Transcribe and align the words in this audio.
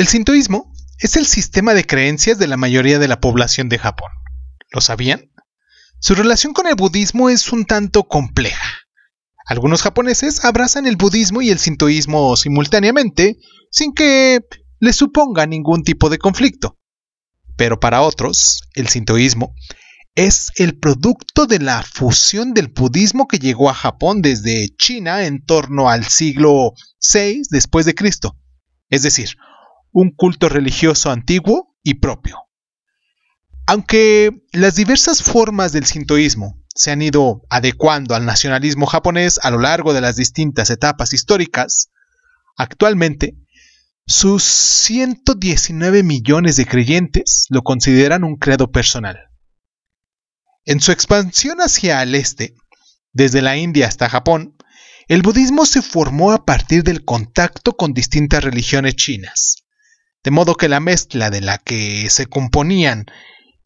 El 0.00 0.08
sintoísmo 0.08 0.72
es 0.98 1.16
el 1.16 1.26
sistema 1.26 1.74
de 1.74 1.84
creencias 1.84 2.38
de 2.38 2.46
la 2.46 2.56
mayoría 2.56 2.98
de 2.98 3.06
la 3.06 3.20
población 3.20 3.68
de 3.68 3.76
Japón. 3.76 4.08
¿Lo 4.72 4.80
sabían? 4.80 5.30
Su 5.98 6.14
relación 6.14 6.54
con 6.54 6.66
el 6.66 6.74
budismo 6.74 7.28
es 7.28 7.52
un 7.52 7.66
tanto 7.66 8.04
compleja. 8.04 8.78
Algunos 9.44 9.82
japoneses 9.82 10.42
abrazan 10.42 10.86
el 10.86 10.96
budismo 10.96 11.42
y 11.42 11.50
el 11.50 11.58
sintoísmo 11.58 12.34
simultáneamente, 12.36 13.36
sin 13.70 13.92
que 13.92 14.40
les 14.78 14.96
suponga 14.96 15.44
ningún 15.44 15.82
tipo 15.82 16.08
de 16.08 16.16
conflicto. 16.16 16.78
Pero 17.58 17.78
para 17.78 18.00
otros, 18.00 18.62
el 18.72 18.88
sintoísmo 18.88 19.54
es 20.14 20.50
el 20.56 20.78
producto 20.78 21.44
de 21.44 21.58
la 21.58 21.82
fusión 21.82 22.54
del 22.54 22.68
budismo 22.68 23.28
que 23.28 23.38
llegó 23.38 23.68
a 23.68 23.74
Japón 23.74 24.22
desde 24.22 24.74
China 24.78 25.26
en 25.26 25.44
torno 25.44 25.90
al 25.90 26.06
siglo 26.06 26.72
VI 27.12 27.42
después 27.50 27.84
de 27.84 27.94
Cristo. 27.94 28.38
Es 28.88 29.02
decir, 29.02 29.36
un 29.92 30.10
culto 30.10 30.48
religioso 30.48 31.10
antiguo 31.10 31.76
y 31.82 31.94
propio. 31.94 32.38
Aunque 33.66 34.30
las 34.52 34.74
diversas 34.74 35.22
formas 35.22 35.72
del 35.72 35.86
sintoísmo 35.86 36.60
se 36.74 36.90
han 36.90 37.02
ido 37.02 37.42
adecuando 37.50 38.14
al 38.14 38.26
nacionalismo 38.26 38.86
japonés 38.86 39.38
a 39.42 39.50
lo 39.50 39.58
largo 39.58 39.92
de 39.92 40.00
las 40.00 40.16
distintas 40.16 40.70
etapas 40.70 41.12
históricas, 41.12 41.90
actualmente 42.56 43.36
sus 44.06 44.42
119 44.42 46.02
millones 46.02 46.56
de 46.56 46.66
creyentes 46.66 47.46
lo 47.48 47.62
consideran 47.62 48.24
un 48.24 48.36
credo 48.36 48.72
personal. 48.72 49.30
En 50.64 50.80
su 50.80 50.90
expansión 50.90 51.60
hacia 51.60 52.02
el 52.02 52.14
este, 52.16 52.54
desde 53.12 53.40
la 53.40 53.56
India 53.56 53.86
hasta 53.86 54.08
Japón, 54.08 54.56
el 55.06 55.22
budismo 55.22 55.64
se 55.64 55.80
formó 55.80 56.32
a 56.32 56.44
partir 56.44 56.82
del 56.82 57.04
contacto 57.04 57.76
con 57.76 57.92
distintas 57.92 58.42
religiones 58.42 58.96
chinas, 58.96 59.59
de 60.22 60.30
modo 60.30 60.54
que 60.54 60.68
la 60.68 60.80
mezcla 60.80 61.30
de 61.30 61.40
la 61.40 61.58
que 61.58 62.08
se 62.10 62.26
componían 62.26 63.06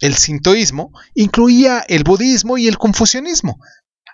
el 0.01 0.15
sintoísmo 0.15 0.93
incluía 1.15 1.85
el 1.89 2.05
budismo 2.05 2.59
y 2.59 2.69
el 2.69 2.79
confucianismo, 2.79 3.59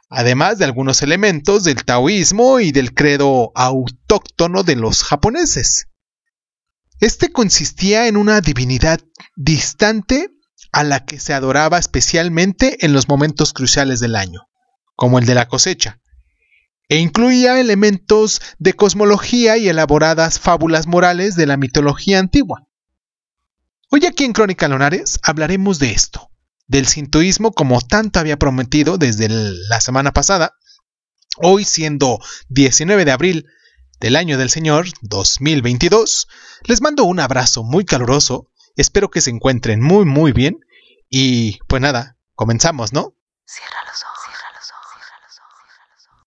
además 0.08 0.58
de 0.58 0.64
algunos 0.64 1.02
elementos 1.02 1.64
del 1.64 1.84
taoísmo 1.84 2.60
y 2.60 2.72
del 2.72 2.94
credo 2.94 3.52
autóctono 3.54 4.62
de 4.62 4.76
los 4.76 5.02
japoneses. 5.02 5.88
Este 7.00 7.32
consistía 7.32 8.08
en 8.08 8.16
una 8.16 8.40
divinidad 8.40 9.00
distante 9.36 10.30
a 10.72 10.84
la 10.84 11.04
que 11.04 11.18
se 11.18 11.32
adoraba 11.32 11.78
especialmente 11.78 12.84
en 12.84 12.92
los 12.92 13.08
momentos 13.08 13.52
cruciales 13.52 14.00
del 14.00 14.16
año, 14.16 14.42
como 14.96 15.18
el 15.18 15.26
de 15.26 15.34
la 15.34 15.48
cosecha, 15.48 15.99
e 16.90 16.98
incluía 16.98 17.58
elementos 17.58 18.42
de 18.58 18.74
cosmología 18.74 19.56
y 19.56 19.70
elaboradas 19.70 20.38
fábulas 20.38 20.86
morales 20.86 21.36
de 21.36 21.46
la 21.46 21.56
mitología 21.56 22.18
antigua. 22.18 22.66
Hoy 23.90 24.04
aquí 24.04 24.24
en 24.24 24.34
Crónica 24.34 24.68
Lonares 24.68 25.18
hablaremos 25.22 25.78
de 25.78 25.92
esto, 25.92 26.30
del 26.66 26.86
sintoísmo 26.86 27.52
como 27.52 27.80
tanto 27.80 28.20
había 28.20 28.38
prometido 28.38 28.98
desde 28.98 29.28
la 29.30 29.80
semana 29.80 30.12
pasada, 30.12 30.56
hoy 31.36 31.64
siendo 31.64 32.18
19 32.50 33.04
de 33.04 33.12
abril 33.12 33.46
del 34.00 34.16
año 34.16 34.36
del 34.36 34.50
Señor 34.50 34.86
2022. 35.00 36.28
Les 36.64 36.80
mando 36.80 37.04
un 37.04 37.20
abrazo 37.20 37.62
muy 37.62 37.84
caluroso, 37.84 38.50
espero 38.76 39.10
que 39.10 39.20
se 39.20 39.30
encuentren 39.30 39.80
muy 39.80 40.04
muy 40.04 40.32
bien 40.32 40.60
y 41.08 41.58
pues 41.66 41.80
nada, 41.80 42.16
comenzamos, 42.34 42.92
¿no? 42.92 43.14
Cierra 43.44 43.78
los 43.86 44.02
ojos, 44.02 44.18
cierra 44.24 44.50
los 44.54 44.70
ojos, 44.70 44.86
cierra 44.92 45.18
los 45.26 45.38
ojos, 45.38 45.66
cierra 45.74 45.86
los 45.94 46.06
ojos. 46.06 46.26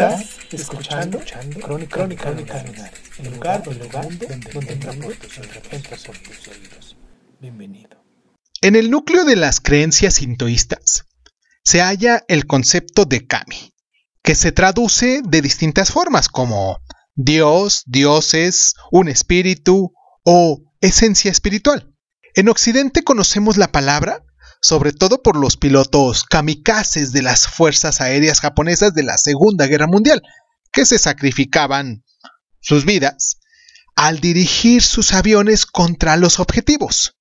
Estás 0.00 0.38
escuchando, 0.50 1.18
escuchando 1.18 1.60
Crónica, 1.60 1.96
Crónica, 1.96 2.24
Crónica 2.24 2.90
el 3.18 3.34
lugar, 3.34 3.62
el 3.66 3.78
lugar 3.78 4.08
donde, 4.08 4.26
donde, 4.26 4.50
donde 4.50 5.14
tus 5.16 5.34
tus 5.34 6.48
oídos. 6.48 6.96
Bienvenido. 7.38 8.02
En 8.62 8.76
el 8.76 8.90
núcleo 8.90 9.26
de 9.26 9.36
las 9.36 9.60
creencias 9.60 10.14
sintoístas 10.14 11.04
se 11.62 11.82
halla 11.82 12.24
el 12.28 12.46
concepto 12.46 13.04
de 13.04 13.26
kami, 13.26 13.74
que 14.22 14.34
se 14.34 14.52
traduce 14.52 15.20
de 15.22 15.42
distintas 15.42 15.92
formas 15.92 16.30
como 16.30 16.80
Dios, 17.14 17.82
dioses, 17.84 18.76
un 18.90 19.08
espíritu 19.08 19.92
o 20.24 20.62
esencia 20.80 21.30
espiritual. 21.30 21.94
En 22.34 22.48
Occidente 22.48 23.04
conocemos 23.04 23.58
la 23.58 23.70
palabra 23.70 24.24
sobre 24.60 24.92
todo 24.92 25.22
por 25.22 25.36
los 25.36 25.56
pilotos 25.56 26.24
kamikazes 26.24 27.12
de 27.12 27.22
las 27.22 27.48
fuerzas 27.48 28.00
aéreas 28.00 28.40
japonesas 28.40 28.94
de 28.94 29.02
la 29.02 29.16
Segunda 29.16 29.66
Guerra 29.66 29.86
Mundial, 29.86 30.22
que 30.72 30.84
se 30.84 30.98
sacrificaban 30.98 32.04
sus 32.60 32.84
vidas 32.84 33.38
al 33.96 34.20
dirigir 34.20 34.82
sus 34.82 35.12
aviones 35.12 35.66
contra 35.66 36.16
los 36.16 36.40
objetivos. 36.40 37.16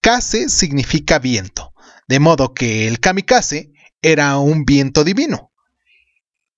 Kase 0.00 0.48
significa 0.48 1.18
viento, 1.18 1.72
de 2.08 2.20
modo 2.20 2.54
que 2.54 2.86
el 2.86 3.00
kamikaze 3.00 3.72
era 4.02 4.38
un 4.38 4.64
viento 4.64 5.04
divino. 5.04 5.52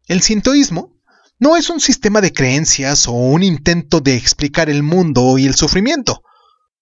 El 0.06 0.22
sintoísmo 0.22 0.98
no 1.38 1.56
es 1.56 1.70
un 1.70 1.80
sistema 1.80 2.20
de 2.20 2.32
creencias 2.32 3.06
o 3.06 3.12
un 3.12 3.42
intento 3.42 4.00
de 4.00 4.16
explicar 4.16 4.68
el 4.68 4.82
mundo 4.82 5.38
y 5.38 5.46
el 5.46 5.54
sufrimiento. 5.54 6.22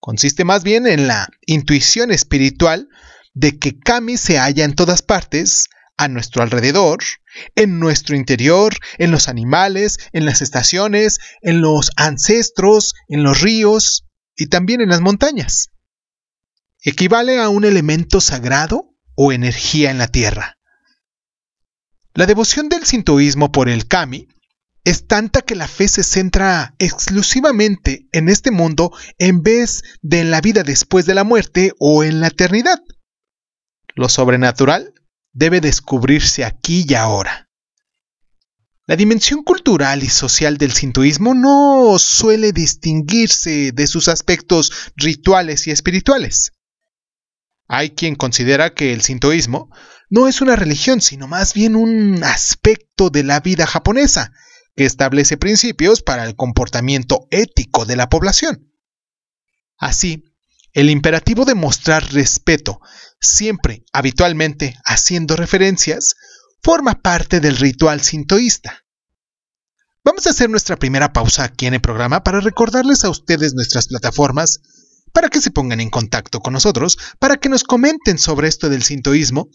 Consiste 0.01 0.45
más 0.45 0.63
bien 0.63 0.87
en 0.87 1.07
la 1.07 1.29
intuición 1.47 2.11
espiritual 2.11 2.89
de 3.35 3.59
que 3.59 3.79
Kami 3.79 4.17
se 4.17 4.39
halla 4.39 4.65
en 4.65 4.75
todas 4.75 5.03
partes, 5.03 5.67
a 5.99 6.09
nuestro 6.09 6.43
alrededor, 6.43 6.99
en 7.55 7.79
nuestro 7.81 8.17
interior, 8.17 8.75
en 8.99 9.11
los 9.11 9.29
animales, 9.29 9.99
en 10.13 10.27
las 10.27 10.43
estaciones, 10.43 11.21
en 11.41 11.63
los 11.63 11.91
ancestros, 11.97 12.95
en 13.09 13.23
los 13.23 13.41
ríos 13.41 14.05
y 14.37 14.49
también 14.49 14.83
en 14.83 14.91
las 14.91 15.01
montañas 15.01 15.71
equivale 16.87 17.41
a 17.41 17.49
un 17.49 17.65
elemento 17.65 18.21
sagrado 18.21 18.95
o 19.17 19.33
energía 19.33 19.91
en 19.91 19.99
la 19.99 20.07
tierra. 20.07 20.59
La 22.15 22.27
devoción 22.27 22.69
del 22.69 22.85
sintoísmo 22.85 23.51
por 23.51 23.69
el 23.69 23.89
kami 23.89 24.29
es 24.87 25.09
tanta 25.09 25.43
que 25.43 25.57
la 25.57 25.67
fe 25.67 25.89
se 25.89 26.05
centra 26.05 26.77
exclusivamente 26.79 28.07
en 28.13 28.29
este 28.29 28.53
mundo 28.53 28.93
en 29.19 29.43
vez 29.43 29.83
de 30.01 30.21
en 30.21 30.31
la 30.31 30.41
vida 30.41 30.63
después 30.63 31.07
de 31.07 31.15
la 31.15 31.25
muerte 31.25 31.73
o 31.81 32.05
en 32.05 32.21
la 32.21 32.29
eternidad. 32.29 32.79
Lo 33.97 34.09
sobrenatural 34.09 34.95
debe 35.33 35.61
descubrirse 35.61 36.45
aquí 36.45 36.87
y 36.89 36.95
ahora. 36.95 37.51
La 38.87 38.95
dimensión 38.95 39.43
cultural 39.43 40.05
y 40.05 40.09
social 40.09 40.57
del 40.57 40.71
sintoísmo 40.71 41.35
no 41.35 41.99
suele 41.99 42.53
distinguirse 42.53 43.73
de 43.73 43.87
sus 43.89 44.07
aspectos 44.07 44.71
rituales 44.95 45.67
y 45.67 45.73
espirituales. 45.73 46.53
Hay 47.67 47.91
quien 47.91 48.15
considera 48.15 48.73
que 48.73 48.93
el 48.93 49.03
sintoísmo 49.03 49.69
no 50.11 50.29
es 50.29 50.41
una 50.41 50.55
religión, 50.55 51.01
sino 51.01 51.27
más 51.27 51.55
bien 51.55 51.75
un 51.75 52.23
aspecto 52.23 53.11
de 53.11 53.25
la 53.25 53.41
vida 53.41 53.67
japonesa, 53.67 54.31
que 54.77 54.85
establece 54.85 55.37
principios 55.37 56.03
para 56.03 56.25
el 56.25 56.37
comportamiento 56.37 57.27
ético 57.31 57.87
de 57.87 57.97
la 57.97 58.09
población. 58.09 58.73
Así, 59.79 60.25
el 60.73 60.91
imperativo 60.91 61.45
de 61.45 61.55
mostrar 61.55 62.13
respeto, 62.13 62.81
siempre 63.19 63.85
habitualmente 63.93 64.77
haciendo 64.85 65.35
referencias, 65.35 66.15
forma 66.63 67.01
parte 67.01 67.41
del 67.41 67.57
ritual 67.57 68.03
sintoísta. 68.03 68.85
Vamos 70.05 70.27
a 70.27 70.31
hacer 70.31 70.51
nuestra 70.51 70.77
primera 70.77 71.13
pausa 71.13 71.45
aquí 71.45 71.67
en 71.67 71.75
el 71.75 71.81
programa 71.81 72.23
para 72.23 72.41
recordarles 72.41 73.05
a 73.05 73.11
ustedes 73.11 73.55
nuestras 73.55 73.89
plataformas 73.89 74.61
para 75.13 75.29
que 75.31 75.41
se 75.41 75.51
pongan 75.51 75.81
en 75.81 75.89
contacto 75.89 76.41
con 76.41 76.53
nosotros, 76.53 76.99
para 77.19 77.39
que 77.39 77.49
nos 77.49 77.65
comenten 77.65 78.19
sobre 78.19 78.49
esto 78.49 78.69
del 78.69 78.83
sintoísmo 78.83 79.49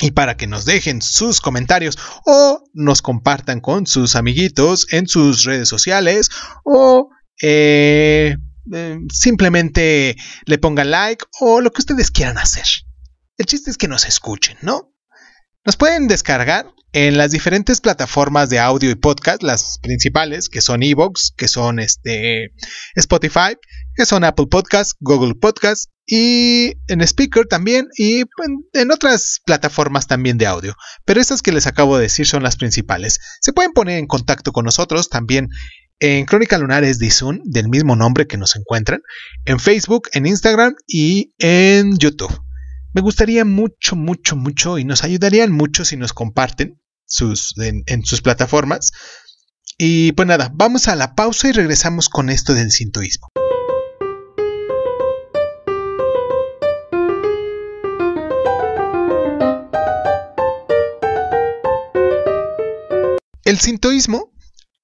y 0.00 0.10
para 0.10 0.36
que 0.36 0.46
nos 0.46 0.64
dejen 0.64 1.02
sus 1.02 1.40
comentarios 1.40 1.98
o 2.26 2.64
nos 2.72 3.00
compartan 3.00 3.60
con 3.60 3.86
sus 3.86 4.16
amiguitos 4.16 4.86
en 4.90 5.06
sus 5.06 5.44
redes 5.44 5.68
sociales 5.68 6.30
o 6.64 7.10
eh, 7.42 8.36
eh, 8.72 8.98
simplemente 9.12 10.16
le 10.46 10.58
pongan 10.58 10.90
like 10.90 11.24
o 11.40 11.60
lo 11.60 11.70
que 11.70 11.82
ustedes 11.82 12.10
quieran 12.10 12.38
hacer. 12.38 12.64
El 13.36 13.46
chiste 13.46 13.70
es 13.70 13.76
que 13.76 13.88
nos 13.88 14.06
escuchen, 14.06 14.56
¿no? 14.62 14.92
Nos 15.64 15.76
pueden 15.76 16.08
descargar 16.08 16.66
en 16.94 17.18
las 17.18 17.32
diferentes 17.32 17.80
plataformas 17.80 18.50
de 18.50 18.60
audio 18.60 18.88
y 18.88 18.94
podcast, 18.94 19.42
las 19.42 19.80
principales, 19.82 20.48
que 20.48 20.60
son 20.60 20.84
Evox, 20.84 21.32
que 21.36 21.48
son 21.48 21.80
este, 21.80 22.52
Spotify, 22.94 23.56
que 23.96 24.06
son 24.06 24.22
Apple 24.22 24.46
Podcast, 24.48 24.92
Google 25.00 25.34
Podcast 25.34 25.90
y 26.06 26.74
en 26.86 27.00
Speaker 27.00 27.46
también 27.46 27.88
y 27.98 28.22
en 28.74 28.92
otras 28.92 29.40
plataformas 29.44 30.06
también 30.06 30.38
de 30.38 30.46
audio. 30.46 30.76
Pero 31.04 31.20
estas 31.20 31.42
que 31.42 31.50
les 31.50 31.66
acabo 31.66 31.96
de 31.96 32.04
decir 32.04 32.28
son 32.28 32.44
las 32.44 32.54
principales. 32.54 33.18
Se 33.40 33.52
pueden 33.52 33.72
poner 33.72 33.98
en 33.98 34.06
contacto 34.06 34.52
con 34.52 34.64
nosotros 34.64 35.08
también 35.08 35.48
en 35.98 36.26
Crónica 36.26 36.58
Lunares 36.58 37.00
de 37.00 37.10
Zoom, 37.10 37.40
del 37.42 37.68
mismo 37.68 37.96
nombre 37.96 38.28
que 38.28 38.36
nos 38.36 38.54
encuentran, 38.54 39.00
en 39.46 39.58
Facebook, 39.58 40.10
en 40.12 40.26
Instagram 40.26 40.76
y 40.86 41.34
en 41.38 41.98
YouTube. 41.98 42.40
Me 42.92 43.00
gustaría 43.00 43.44
mucho, 43.44 43.96
mucho, 43.96 44.36
mucho 44.36 44.78
y 44.78 44.84
nos 44.84 45.02
ayudarían 45.02 45.50
mucho 45.50 45.84
si 45.84 45.96
nos 45.96 46.12
comparten 46.12 46.78
sus, 47.06 47.54
en, 47.58 48.04
sus 48.04 48.22
plataformas. 48.22 48.92
Y 49.78 50.12
pues 50.12 50.28
nada, 50.28 50.50
vamos 50.54 50.88
a 50.88 50.96
la 50.96 51.14
pausa 51.14 51.48
y 51.48 51.52
regresamos 51.52 52.08
con 52.08 52.30
esto 52.30 52.54
del 52.54 52.70
sintoísmo. 52.70 53.28
El 63.44 63.60
sintoísmo 63.60 64.32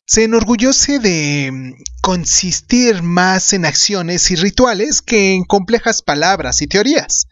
se 0.04 0.24
enorgullece 0.24 0.98
de 0.98 1.50
mm, 1.52 1.72
consistir 2.02 3.02
más 3.02 3.52
en 3.52 3.64
acciones 3.64 4.30
y 4.30 4.36
rituales 4.36 5.02
que 5.02 5.34
en 5.34 5.44
complejas 5.44 6.02
palabras 6.02 6.62
y 6.62 6.66
teorías. 6.66 7.28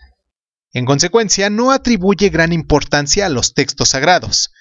En 0.72 0.84
consecuencia, 0.84 1.50
no 1.50 1.72
atribuye 1.72 2.28
gran 2.28 2.52
importancia 2.52 3.26
a 3.26 3.30
los 3.30 3.54
textos 3.54 3.90
sagrados. 3.90 4.52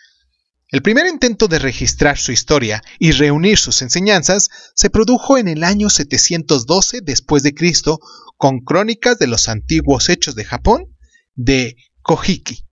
El 0.69 0.81
primer 0.81 1.07
intento 1.07 1.47
de 1.47 1.59
registrar 1.59 2.17
su 2.17 2.33
historia 2.33 2.83
y 2.99 3.11
reunir 3.11 3.57
sus 3.57 3.81
enseñanzas 3.81 4.49
se 4.75 4.89
produjo 4.89 5.37
en 5.37 5.47
el 5.47 5.63
año 5.63 5.89
712 5.89 6.99
después 7.01 7.41
de 7.41 7.53
Cristo 7.53 7.99
con 8.35 8.59
crónicas 8.59 9.17
de 9.17 9.27
los 9.27 9.47
antiguos 9.47 10.09
hechos 10.09 10.35
de 10.35 10.43
Japón 10.43 10.97
de 11.35 11.77
Kojiki, 12.01 12.67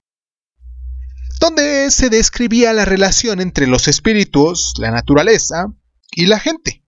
donde 1.39 1.89
se 1.89 2.09
describía 2.09 2.73
la 2.73 2.83
relación 2.83 3.39
entre 3.39 3.65
los 3.65 3.87
espíritus, 3.87 4.73
la 4.77 4.91
naturaleza 4.91 5.67
y 6.11 6.25
la 6.25 6.39
gente. 6.39 6.83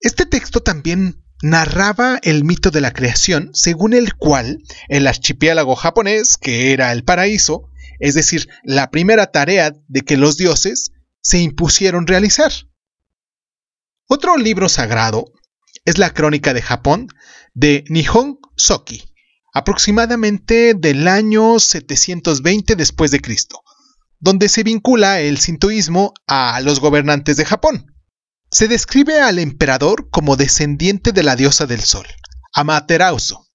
Este 0.00 0.24
texto 0.24 0.60
también 0.60 1.22
narraba 1.42 2.18
el 2.22 2.44
mito 2.44 2.70
de 2.70 2.80
la 2.80 2.94
creación, 2.94 3.50
según 3.52 3.92
el 3.92 4.14
cual 4.14 4.58
el 4.88 5.06
archipiélago 5.06 5.76
japonés, 5.76 6.38
que 6.38 6.72
era 6.72 6.92
el 6.92 7.04
paraíso, 7.04 7.68
es 7.98 8.14
decir, 8.14 8.48
la 8.62 8.90
primera 8.90 9.26
tarea 9.26 9.72
de 9.88 10.00
que 10.02 10.16
los 10.16 10.36
dioses 10.36 10.92
se 11.20 11.38
impusieron 11.38 12.06
realizar. 12.06 12.52
Otro 14.08 14.36
libro 14.36 14.68
sagrado 14.68 15.32
es 15.84 15.98
la 15.98 16.12
Crónica 16.12 16.54
de 16.54 16.62
Japón 16.62 17.08
de 17.54 17.84
Nihon 17.88 18.38
Soki, 18.56 19.02
aproximadamente 19.52 20.74
del 20.74 21.08
año 21.08 21.58
720 21.58 22.76
después 22.76 23.10
de 23.10 23.20
Cristo, 23.20 23.62
donde 24.18 24.48
se 24.48 24.62
vincula 24.62 25.20
el 25.20 25.38
sintoísmo 25.38 26.12
a 26.26 26.60
los 26.60 26.80
gobernantes 26.80 27.36
de 27.36 27.44
Japón. 27.44 27.94
Se 28.50 28.68
describe 28.68 29.20
al 29.20 29.38
emperador 29.38 30.08
como 30.10 30.36
descendiente 30.36 31.12
de 31.12 31.22
la 31.22 31.36
diosa 31.36 31.66
del 31.66 31.80
sol, 31.80 32.06
Amaterasu. 32.52 33.45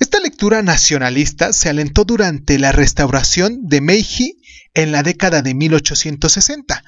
Esta 0.00 0.18
lectura 0.20 0.62
nacionalista 0.62 1.52
se 1.52 1.68
alentó 1.68 2.04
durante 2.04 2.58
la 2.58 2.72
restauración 2.72 3.60
de 3.62 3.80
Meiji 3.80 4.40
en 4.74 4.92
la 4.92 5.02
década 5.02 5.40
de 5.40 5.54
1860, 5.54 6.82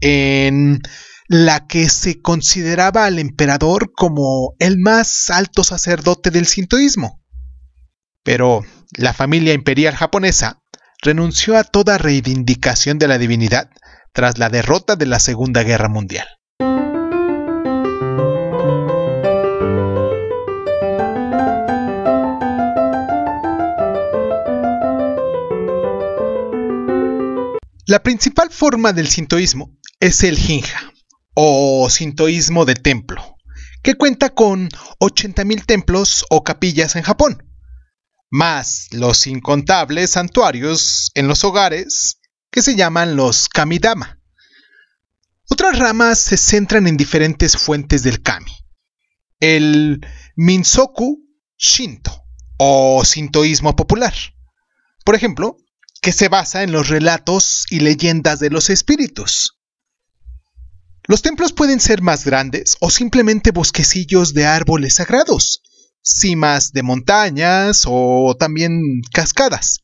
en 0.00 0.80
la 1.28 1.66
que 1.66 1.90
se 1.90 2.20
consideraba 2.22 3.04
al 3.04 3.18
emperador 3.18 3.92
como 3.94 4.54
el 4.58 4.78
más 4.78 5.28
alto 5.28 5.62
sacerdote 5.62 6.30
del 6.30 6.46
sintoísmo. 6.46 7.22
Pero 8.24 8.64
la 8.96 9.12
familia 9.12 9.52
imperial 9.52 9.94
japonesa 9.94 10.62
renunció 11.02 11.56
a 11.58 11.64
toda 11.64 11.98
reivindicación 11.98 12.98
de 12.98 13.08
la 13.08 13.18
divinidad 13.18 13.70
tras 14.12 14.38
la 14.38 14.48
derrota 14.48 14.96
de 14.96 15.06
la 15.06 15.20
Segunda 15.20 15.62
Guerra 15.62 15.88
Mundial. 15.88 16.26
La 27.88 28.02
principal 28.02 28.50
forma 28.50 28.92
del 28.92 29.08
sintoísmo 29.08 29.74
es 29.98 30.22
el 30.22 30.36
jinja, 30.36 30.92
o 31.32 31.88
sintoísmo 31.88 32.66
de 32.66 32.74
templo, 32.74 33.38
que 33.82 33.94
cuenta 33.94 34.28
con 34.34 34.68
80.000 35.00 35.64
templos 35.64 36.26
o 36.28 36.44
capillas 36.44 36.96
en 36.96 37.02
Japón, 37.02 37.50
más 38.28 38.88
los 38.92 39.26
incontables 39.26 40.10
santuarios 40.10 41.10
en 41.14 41.28
los 41.28 41.44
hogares 41.44 42.20
que 42.50 42.60
se 42.60 42.76
llaman 42.76 43.16
los 43.16 43.48
kamidama. 43.48 44.20
Otras 45.48 45.78
ramas 45.78 46.18
se 46.18 46.36
centran 46.36 46.88
en 46.88 46.98
diferentes 46.98 47.56
fuentes 47.56 48.02
del 48.02 48.22
kami. 48.22 48.52
El 49.40 50.06
Minsoku 50.36 51.24
Shinto, 51.56 52.12
o 52.58 53.02
sintoísmo 53.06 53.74
popular. 53.74 54.12
Por 55.06 55.14
ejemplo, 55.14 55.56
que 56.00 56.12
se 56.12 56.28
basa 56.28 56.62
en 56.62 56.72
los 56.72 56.88
relatos 56.88 57.66
y 57.70 57.80
leyendas 57.80 58.38
de 58.40 58.50
los 58.50 58.70
espíritus. 58.70 59.58
Los 61.06 61.22
templos 61.22 61.52
pueden 61.52 61.80
ser 61.80 62.02
más 62.02 62.24
grandes 62.24 62.76
o 62.80 62.90
simplemente 62.90 63.50
bosquecillos 63.50 64.34
de 64.34 64.46
árboles 64.46 64.96
sagrados, 64.96 65.62
cimas 66.02 66.72
de 66.72 66.82
montañas 66.82 67.84
o 67.86 68.36
también 68.38 68.82
cascadas. 69.12 69.80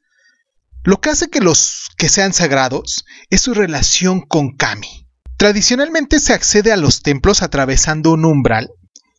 Lo 0.82 1.00
que 1.00 1.10
hace 1.10 1.30
que 1.30 1.40
los 1.40 1.88
que 1.96 2.10
sean 2.10 2.34
sagrados 2.34 3.06
es 3.30 3.40
su 3.40 3.54
relación 3.54 4.20
con 4.20 4.54
Kami. 4.54 5.08
Tradicionalmente 5.38 6.20
se 6.20 6.34
accede 6.34 6.72
a 6.72 6.76
los 6.76 7.02
templos 7.02 7.42
atravesando 7.42 8.12
un 8.12 8.26
umbral 8.26 8.70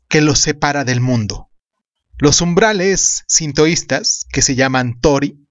que 0.08 0.22
los 0.22 0.40
separa 0.40 0.86
del 0.86 1.02
mundo. 1.02 1.50
Los 2.18 2.40
umbrales 2.42 3.24
sintoístas, 3.28 4.26
que 4.32 4.42
se 4.42 4.56
llaman 4.56 5.00
Tori, 5.02 5.45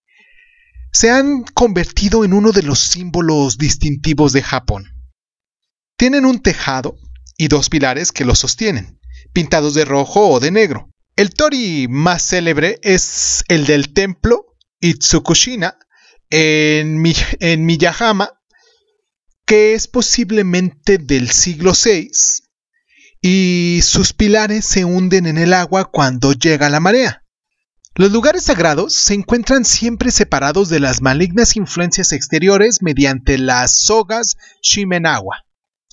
se 0.94 1.10
han 1.10 1.42
convertido 1.42 2.24
en 2.24 2.32
uno 2.32 2.52
de 2.52 2.62
los 2.62 2.78
símbolos 2.78 3.58
distintivos 3.58 4.32
de 4.32 4.42
Japón. 4.42 4.84
Tienen 5.98 6.24
un 6.24 6.40
tejado 6.40 6.96
y 7.36 7.48
dos 7.48 7.68
pilares 7.68 8.12
que 8.12 8.24
los 8.24 8.38
sostienen, 8.38 9.00
pintados 9.32 9.74
de 9.74 9.84
rojo 9.84 10.28
o 10.28 10.38
de 10.38 10.52
negro. 10.52 10.88
El 11.16 11.34
tori 11.34 11.88
más 11.88 12.22
célebre 12.22 12.78
es 12.82 13.42
el 13.48 13.66
del 13.66 13.92
templo 13.92 14.54
Itsukushina 14.80 15.78
en, 16.30 17.02
en 17.40 17.66
Miyahama, 17.66 18.30
que 19.46 19.74
es 19.74 19.88
posiblemente 19.88 20.98
del 20.98 21.28
siglo 21.32 21.72
VI, 21.72 22.08
y 23.20 23.80
sus 23.82 24.12
pilares 24.12 24.64
se 24.64 24.84
hunden 24.84 25.26
en 25.26 25.38
el 25.38 25.54
agua 25.54 25.86
cuando 25.86 26.34
llega 26.34 26.70
la 26.70 26.78
marea. 26.78 27.23
Los 27.96 28.10
lugares 28.10 28.42
sagrados 28.42 28.92
se 28.92 29.14
encuentran 29.14 29.64
siempre 29.64 30.10
separados 30.10 30.68
de 30.68 30.80
las 30.80 31.00
malignas 31.00 31.54
influencias 31.54 32.10
exteriores 32.10 32.82
mediante 32.82 33.38
las 33.38 33.76
sogas 33.76 34.36
Shimenawa, 34.62 35.44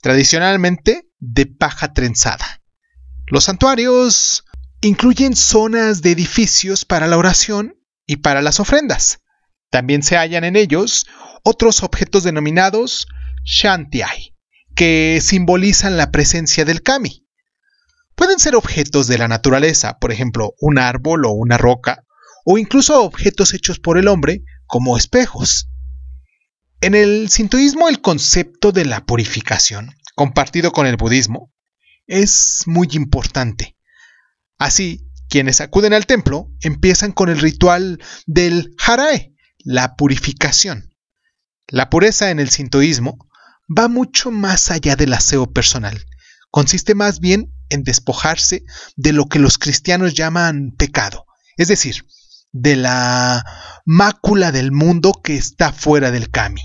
tradicionalmente 0.01 1.07
de 1.19 1.45
paja 1.45 1.93
trenzada. 1.93 2.63
Los 3.27 3.43
santuarios 3.43 4.45
incluyen 4.81 5.35
zonas 5.35 6.01
de 6.01 6.09
edificios 6.09 6.85
para 6.85 7.05
la 7.05 7.19
oración 7.19 7.75
y 8.07 8.17
para 8.17 8.41
las 8.41 8.59
ofrendas. 8.59 9.19
También 9.69 10.01
se 10.01 10.17
hallan 10.17 10.43
en 10.43 10.55
ellos 10.55 11.05
otros 11.43 11.83
objetos 11.83 12.23
denominados 12.23 13.07
Shantiai, 13.45 14.35
que 14.73 15.19
simbolizan 15.21 15.97
la 15.97 16.09
presencia 16.09 16.65
del 16.65 16.81
kami. 16.81 17.20
Pueden 18.15 18.39
ser 18.39 18.55
objetos 18.55 19.07
de 19.07 19.17
la 19.17 19.27
naturaleza, 19.27 19.97
por 19.99 20.11
ejemplo, 20.11 20.53
un 20.59 20.79
árbol 20.79 21.25
o 21.25 21.31
una 21.31 21.57
roca, 21.57 22.03
o 22.45 22.57
incluso 22.57 23.03
objetos 23.03 23.53
hechos 23.53 23.79
por 23.79 23.97
el 23.97 24.07
hombre, 24.07 24.43
como 24.65 24.97
espejos. 24.97 25.69
En 26.81 26.95
el 26.95 27.29
sintoísmo 27.29 27.89
el 27.89 28.01
concepto 28.01 28.71
de 28.71 28.85
la 28.85 29.05
purificación, 29.05 29.95
compartido 30.15 30.71
con 30.71 30.87
el 30.87 30.97
budismo, 30.97 31.51
es 32.07 32.63
muy 32.65 32.87
importante. 32.93 33.77
Así, 34.57 35.07
quienes 35.29 35.61
acuden 35.61 35.93
al 35.93 36.05
templo 36.05 36.51
empiezan 36.59 37.11
con 37.11 37.29
el 37.29 37.39
ritual 37.39 37.99
del 38.25 38.75
harae, 38.85 39.33
la 39.59 39.95
purificación. 39.95 40.93
La 41.67 41.89
pureza 41.89 42.31
en 42.31 42.39
el 42.39 42.49
sintoísmo 42.49 43.17
va 43.69 43.87
mucho 43.87 44.31
más 44.31 44.71
allá 44.71 44.95
del 44.95 45.13
aseo 45.13 45.51
personal. 45.51 46.05
Consiste 46.49 46.95
más 46.95 47.19
bien 47.19 47.53
en 47.71 47.83
despojarse 47.83 48.63
de 48.95 49.13
lo 49.13 49.25
que 49.25 49.39
los 49.39 49.57
cristianos 49.57 50.13
llaman 50.13 50.71
pecado, 50.77 51.25
es 51.57 51.67
decir, 51.67 52.05
de 52.51 52.75
la 52.75 53.43
mácula 53.85 54.51
del 54.51 54.71
mundo 54.71 55.13
que 55.23 55.35
está 55.35 55.71
fuera 55.71 56.11
del 56.11 56.29
kami. 56.29 56.61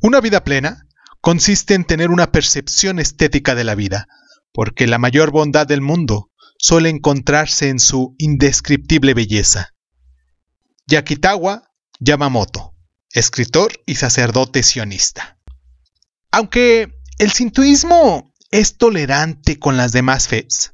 Una 0.00 0.20
vida 0.20 0.42
plena 0.42 0.86
consiste 1.20 1.74
en 1.74 1.84
tener 1.84 2.10
una 2.10 2.32
percepción 2.32 2.98
estética 2.98 3.54
de 3.54 3.64
la 3.64 3.74
vida, 3.74 4.08
porque 4.52 4.86
la 4.86 4.98
mayor 4.98 5.30
bondad 5.30 5.66
del 5.66 5.82
mundo 5.82 6.30
suele 6.58 6.88
encontrarse 6.88 7.68
en 7.68 7.78
su 7.78 8.14
indescriptible 8.18 9.14
belleza. 9.14 9.74
Yakitawa 10.86 11.64
Yamamoto, 12.00 12.74
escritor 13.18 13.72
y 13.86 13.96
sacerdote 13.96 14.62
sionista. 14.62 15.38
Aunque 16.30 16.92
el 17.18 17.32
sintoísmo 17.32 18.32
es 18.50 18.76
tolerante 18.76 19.58
con 19.58 19.76
las 19.76 19.92
demás 19.92 20.28
fes, 20.28 20.72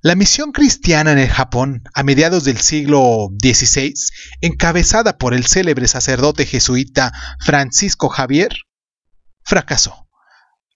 la 0.00 0.14
misión 0.14 0.52
cristiana 0.52 1.10
en 1.10 1.18
el 1.18 1.28
Japón 1.28 1.82
a 1.92 2.04
mediados 2.04 2.44
del 2.44 2.58
siglo 2.58 3.30
XVI, 3.42 3.94
encabezada 4.40 5.18
por 5.18 5.34
el 5.34 5.44
célebre 5.46 5.88
sacerdote 5.88 6.46
jesuita 6.46 7.12
Francisco 7.40 8.08
Javier, 8.08 8.50
fracasó. 9.44 10.06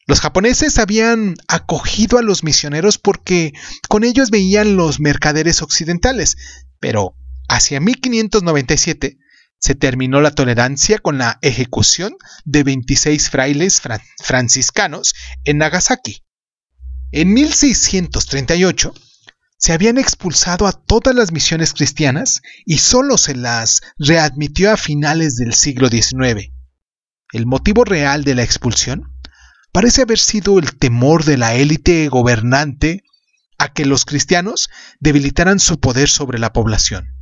Los 0.06 0.20
japoneses 0.20 0.78
habían 0.78 1.36
acogido 1.46 2.18
a 2.18 2.22
los 2.22 2.42
misioneros 2.42 2.98
porque 2.98 3.52
con 3.88 4.02
ellos 4.02 4.30
veían 4.30 4.76
los 4.76 4.98
mercaderes 4.98 5.62
occidentales, 5.62 6.36
pero 6.80 7.14
hacia 7.48 7.78
1597 7.78 9.18
se 9.62 9.76
terminó 9.76 10.20
la 10.20 10.32
tolerancia 10.32 10.98
con 10.98 11.18
la 11.18 11.38
ejecución 11.40 12.16
de 12.44 12.64
26 12.64 13.30
frailes 13.30 13.80
franciscanos 14.18 15.14
en 15.44 15.58
Nagasaki. 15.58 16.24
En 17.12 17.32
1638 17.32 18.92
se 19.56 19.72
habían 19.72 19.98
expulsado 19.98 20.66
a 20.66 20.72
todas 20.72 21.14
las 21.14 21.30
misiones 21.30 21.74
cristianas 21.74 22.42
y 22.66 22.78
solo 22.78 23.16
se 23.16 23.36
las 23.36 23.82
readmitió 23.98 24.72
a 24.72 24.76
finales 24.76 25.36
del 25.36 25.54
siglo 25.54 25.88
XIX. 25.88 26.50
El 27.32 27.46
motivo 27.46 27.84
real 27.84 28.24
de 28.24 28.34
la 28.34 28.42
expulsión 28.42 29.16
parece 29.70 30.02
haber 30.02 30.18
sido 30.18 30.58
el 30.58 30.76
temor 30.76 31.24
de 31.24 31.36
la 31.36 31.54
élite 31.54 32.08
gobernante 32.08 33.04
a 33.58 33.72
que 33.72 33.84
los 33.84 34.06
cristianos 34.06 34.70
debilitaran 34.98 35.60
su 35.60 35.78
poder 35.78 36.08
sobre 36.08 36.40
la 36.40 36.52
población. 36.52 37.21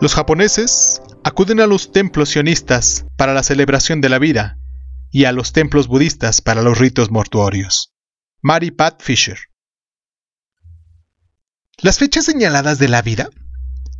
Los 0.00 0.14
japoneses 0.14 1.02
acuden 1.24 1.60
a 1.60 1.66
los 1.66 1.92
templos 1.92 2.30
sionistas 2.30 3.04
para 3.16 3.34
la 3.34 3.42
celebración 3.42 4.00
de 4.00 4.08
la 4.08 4.18
vida 4.18 4.58
y 5.10 5.26
a 5.26 5.32
los 5.32 5.52
templos 5.52 5.88
budistas 5.88 6.40
para 6.40 6.62
los 6.62 6.78
ritos 6.78 7.10
mortuorios. 7.10 7.92
Mary 8.40 8.70
Pat 8.70 9.02
Fisher. 9.02 9.38
Las 11.82 11.98
fechas 11.98 12.24
señaladas 12.24 12.78
de 12.78 12.88
la 12.88 13.02
vida 13.02 13.28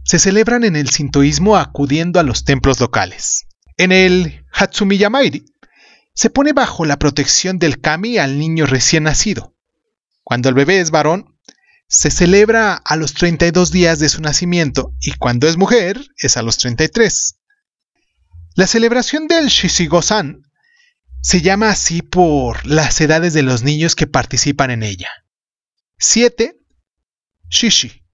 se 0.02 0.18
celebran 0.18 0.64
en 0.64 0.74
el 0.74 0.88
sintoísmo 0.88 1.58
acudiendo 1.58 2.18
a 2.18 2.22
los 2.22 2.44
templos 2.44 2.80
locales. 2.80 3.46
En 3.76 3.92
el 3.92 4.46
Hatsumiyamairi 4.52 5.44
se 6.14 6.30
pone 6.30 6.54
bajo 6.54 6.86
la 6.86 6.98
protección 6.98 7.58
del 7.58 7.78
kami 7.78 8.16
al 8.16 8.38
niño 8.38 8.64
recién 8.64 9.02
nacido. 9.02 9.54
Cuando 10.24 10.48
el 10.48 10.54
bebé 10.54 10.80
es 10.80 10.90
varón, 10.90 11.38
se 11.92 12.12
celebra 12.12 12.76
a 12.76 12.94
los 12.94 13.14
32 13.14 13.72
días 13.72 13.98
de 13.98 14.08
su 14.08 14.22
nacimiento 14.22 14.94
y 15.00 15.10
cuando 15.10 15.48
es 15.48 15.56
mujer 15.56 16.00
es 16.16 16.36
a 16.36 16.42
los 16.42 16.56
33. 16.58 17.40
La 18.54 18.68
celebración 18.68 19.26
del 19.26 19.48
Shishigo-san 19.48 20.42
se 21.20 21.40
llama 21.40 21.70
así 21.70 22.00
por 22.00 22.64
las 22.64 23.00
edades 23.00 23.34
de 23.34 23.42
los 23.42 23.64
niños 23.64 23.96
que 23.96 24.06
participan 24.06 24.70
en 24.70 24.84
ella. 24.84 25.08
7. 25.98 26.54
Shishi. 27.48 28.04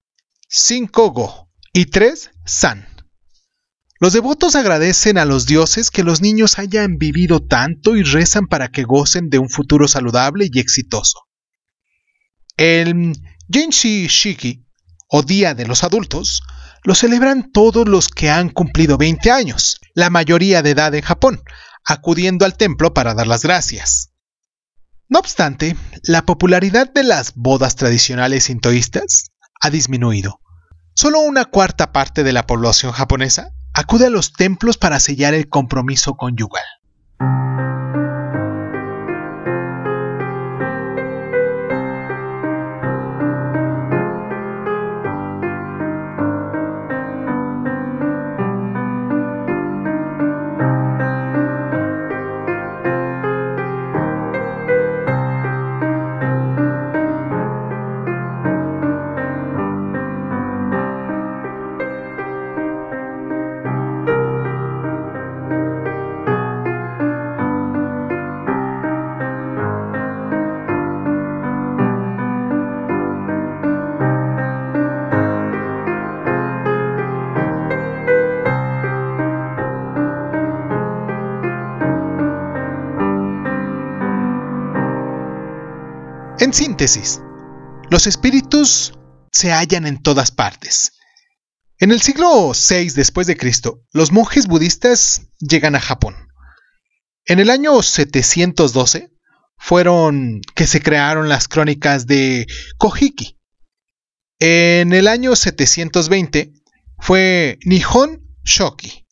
5. 0.49 1.11
Go. 1.11 1.51
Y 1.71 1.85
3. 1.85 2.31
San. 2.45 2.87
Los 3.99 4.13
devotos 4.13 4.55
agradecen 4.55 5.19
a 5.19 5.25
los 5.25 5.45
dioses 5.45 5.91
que 5.91 6.03
los 6.03 6.19
niños 6.19 6.57
hayan 6.57 6.97
vivido 6.97 7.45
tanto 7.45 7.95
y 7.95 8.01
rezan 8.01 8.47
para 8.47 8.69
que 8.69 8.83
gocen 8.83 9.29
de 9.29 9.37
un 9.37 9.49
futuro 9.49 9.87
saludable 9.87 10.49
y 10.51 10.59
exitoso. 10.59 11.19
El 12.57 13.13
Jinshi 13.49 14.07
Shiki, 14.07 14.65
o 15.09 15.23
Día 15.23 15.53
de 15.53 15.65
los 15.65 15.83
Adultos, 15.83 16.43
lo 16.83 16.95
celebran 16.95 17.51
todos 17.51 17.87
los 17.87 18.09
que 18.09 18.29
han 18.29 18.49
cumplido 18.49 18.97
20 18.97 19.31
años, 19.31 19.79
la 19.93 20.09
mayoría 20.09 20.61
de 20.61 20.71
edad 20.71 20.93
en 20.95 21.01
Japón, 21.01 21.41
acudiendo 21.85 22.45
al 22.45 22.57
templo 22.57 22.93
para 22.93 23.13
dar 23.13 23.27
las 23.27 23.43
gracias. 23.43 24.11
No 25.09 25.19
obstante, 25.19 25.77
la 26.03 26.25
popularidad 26.25 26.91
de 26.91 27.03
las 27.03 27.33
bodas 27.35 27.77
tradicionales 27.77 28.45
sintoístas 28.45 29.31
ha 29.61 29.69
disminuido. 29.69 30.41
Solo 30.93 31.21
una 31.21 31.45
cuarta 31.45 31.93
parte 31.93 32.23
de 32.23 32.33
la 32.33 32.45
población 32.45 32.91
japonesa 32.91 33.53
acude 33.73 34.07
a 34.07 34.09
los 34.09 34.33
templos 34.33 34.77
para 34.77 34.99
sellar 34.99 35.33
el 35.33 35.47
compromiso 35.47 36.15
conyugal. 36.15 36.65
Los 87.89 88.05
espíritus 88.05 88.93
se 89.31 89.51
hallan 89.51 89.87
en 89.87 89.99
todas 89.99 90.29
partes. 90.29 90.91
En 91.79 91.91
el 91.91 92.01
siglo 92.01 92.51
VI 92.51 92.91
después 92.91 93.25
de 93.25 93.35
Cristo, 93.35 93.81
los 93.93 94.11
monjes 94.11 94.45
budistas 94.45 95.23
llegan 95.39 95.73
a 95.73 95.79
Japón. 95.79 96.15
En 97.25 97.39
el 97.39 97.49
año 97.49 97.81
712 97.81 99.09
fueron 99.57 100.41
que 100.53 100.67
se 100.67 100.79
crearon 100.79 101.29
las 101.29 101.47
crónicas 101.47 102.05
de 102.05 102.45
Kojiki. 102.77 103.39
En 104.39 104.93
el 104.93 105.07
año 105.07 105.35
720 105.35 106.53
fue 106.99 107.57
Nihon 107.65 108.21
Shoki. 108.43 109.06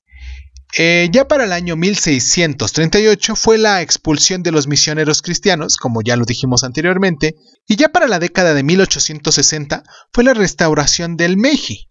Eh, 0.78 1.10
ya 1.12 1.28
para 1.28 1.46
el 1.46 1.54
año 1.54 1.76
1638 1.76 3.36
fue 3.36 3.58
la 3.58 3.82
expulsión 3.82 4.44
de 4.44 4.52
los 4.52 4.68
misioneros 4.68 5.22
cristianos, 5.22 5.78
como 5.78 6.02
ya 6.02 6.18
lo 6.18 6.26
dijimos 6.26 6.64
anteriormente, 6.64 7.36
y 7.68 7.78
ya 7.78 7.90
para 7.90 8.08
la 8.08 8.20
década 8.20 8.54
de 8.54 8.64
1860 8.64 9.84
fue 10.12 10.24
la 10.24 10.34
restauración 10.34 11.16
del 11.16 11.38
Meiji. 11.38 11.90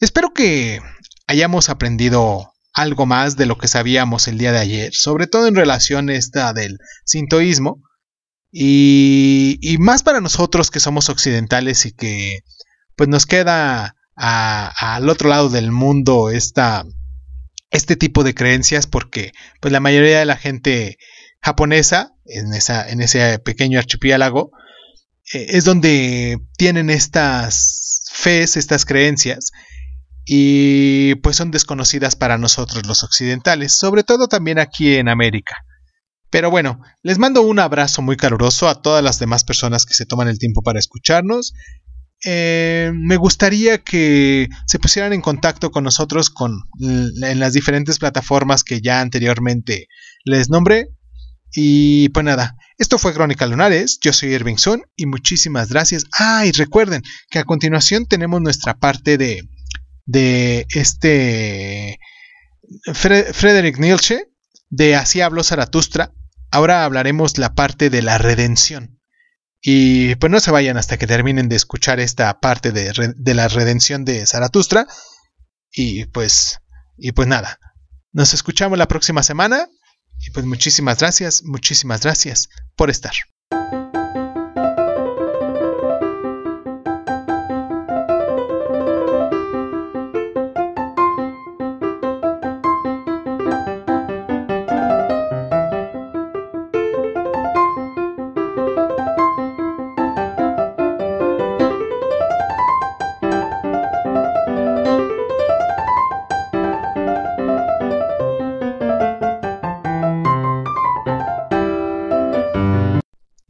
Espero 0.00 0.32
que 0.32 0.80
hayamos 1.26 1.68
aprendido 1.70 2.52
algo 2.72 3.06
más 3.06 3.36
de 3.36 3.46
lo 3.46 3.58
que 3.58 3.66
sabíamos 3.66 4.28
el 4.28 4.38
día 4.38 4.52
de 4.52 4.58
ayer, 4.58 4.94
sobre 4.94 5.26
todo 5.26 5.48
en 5.48 5.56
relación 5.56 6.10
esta 6.10 6.52
del 6.52 6.78
sintoísmo, 7.04 7.82
y, 8.50 9.76
más 9.78 10.02
para 10.02 10.20
nosotros 10.20 10.70
que 10.70 10.80
somos 10.80 11.08
occidentales 11.08 11.84
y 11.84 11.92
que 11.92 12.40
pues 12.96 13.08
nos 13.08 13.26
queda 13.26 13.94
al 14.14 15.08
otro 15.08 15.28
lado 15.28 15.48
del 15.48 15.70
mundo 15.70 16.30
esta 16.30 16.84
este 17.70 17.96
tipo 17.96 18.24
de 18.24 18.34
creencias 18.34 18.86
porque 18.86 19.32
pues 19.60 19.72
la 19.72 19.80
mayoría 19.80 20.18
de 20.18 20.24
la 20.24 20.36
gente 20.36 20.98
japonesa 21.40 22.12
en, 22.24 22.52
esa, 22.54 22.88
en 22.88 23.00
ese 23.00 23.38
pequeño 23.38 23.78
archipiélago 23.78 24.50
eh, 25.32 25.46
es 25.50 25.64
donde 25.64 26.38
tienen 26.56 26.90
estas 26.90 28.10
fes, 28.12 28.56
estas 28.56 28.84
creencias 28.84 29.50
y 30.24 31.14
pues 31.16 31.36
son 31.36 31.50
desconocidas 31.50 32.16
para 32.16 32.36
nosotros 32.36 32.86
los 32.86 33.02
occidentales, 33.02 33.72
sobre 33.72 34.04
todo 34.04 34.28
también 34.28 34.58
aquí 34.58 34.96
en 34.96 35.08
América. 35.08 35.56
Pero 36.30 36.50
bueno, 36.50 36.82
les 37.02 37.18
mando 37.18 37.40
un 37.40 37.58
abrazo 37.58 38.02
muy 38.02 38.16
caluroso 38.16 38.68
a 38.68 38.82
todas 38.82 39.02
las 39.02 39.18
demás 39.18 39.44
personas 39.44 39.86
que 39.86 39.94
se 39.94 40.04
toman 40.04 40.28
el 40.28 40.38
tiempo 40.38 40.62
para 40.62 40.78
escucharnos. 40.78 41.54
Eh, 42.24 42.90
me 42.94 43.16
gustaría 43.16 43.78
que 43.78 44.48
se 44.66 44.78
pusieran 44.78 45.12
en 45.12 45.20
contacto 45.20 45.70
con 45.70 45.84
nosotros 45.84 46.30
con, 46.30 46.62
en 46.80 47.38
las 47.38 47.52
diferentes 47.52 47.98
plataformas 47.98 48.64
que 48.64 48.80
ya 48.80 49.00
anteriormente 49.00 49.88
les 50.24 50.50
nombré. 50.50 50.88
Y 51.52 52.10
pues 52.10 52.24
nada, 52.24 52.56
esto 52.76 52.98
fue 52.98 53.14
Crónica 53.14 53.46
Lunares, 53.46 53.98
yo 54.00 54.12
soy 54.12 54.34
Irving 54.34 54.56
Sun 54.56 54.82
y 54.96 55.06
muchísimas 55.06 55.70
gracias. 55.70 56.04
Ah, 56.12 56.44
y 56.44 56.52
recuerden 56.52 57.02
que 57.30 57.38
a 57.38 57.44
continuación 57.44 58.06
tenemos 58.06 58.40
nuestra 58.40 58.74
parte 58.74 59.16
de, 59.16 59.48
de 60.04 60.66
este 60.70 61.98
Frederick 62.92 63.78
Nietzsche, 63.78 64.24
de 64.68 64.96
Así 64.96 65.20
habló 65.20 65.42
Zaratustra. 65.42 66.12
Ahora 66.50 66.84
hablaremos 66.84 67.38
la 67.38 67.54
parte 67.54 67.90
de 67.90 68.02
la 68.02 68.18
redención. 68.18 68.97
Y 69.60 70.14
pues 70.16 70.30
no 70.30 70.40
se 70.40 70.50
vayan 70.50 70.76
hasta 70.76 70.98
que 70.98 71.06
terminen 71.06 71.48
de 71.48 71.56
escuchar 71.56 72.00
esta 72.00 72.40
parte 72.40 72.72
de, 72.72 73.14
de 73.16 73.34
la 73.34 73.48
redención 73.48 74.04
de 74.04 74.26
Zaratustra. 74.26 74.86
Y 75.72 76.06
pues, 76.06 76.60
y 76.96 77.12
pues 77.12 77.28
nada, 77.28 77.58
nos 78.12 78.34
escuchamos 78.34 78.78
la 78.78 78.88
próxima 78.88 79.22
semana. 79.22 79.68
Y 80.20 80.30
pues 80.30 80.46
muchísimas 80.46 80.98
gracias, 80.98 81.44
muchísimas 81.44 82.02
gracias 82.02 82.48
por 82.76 82.90
estar. 82.90 83.14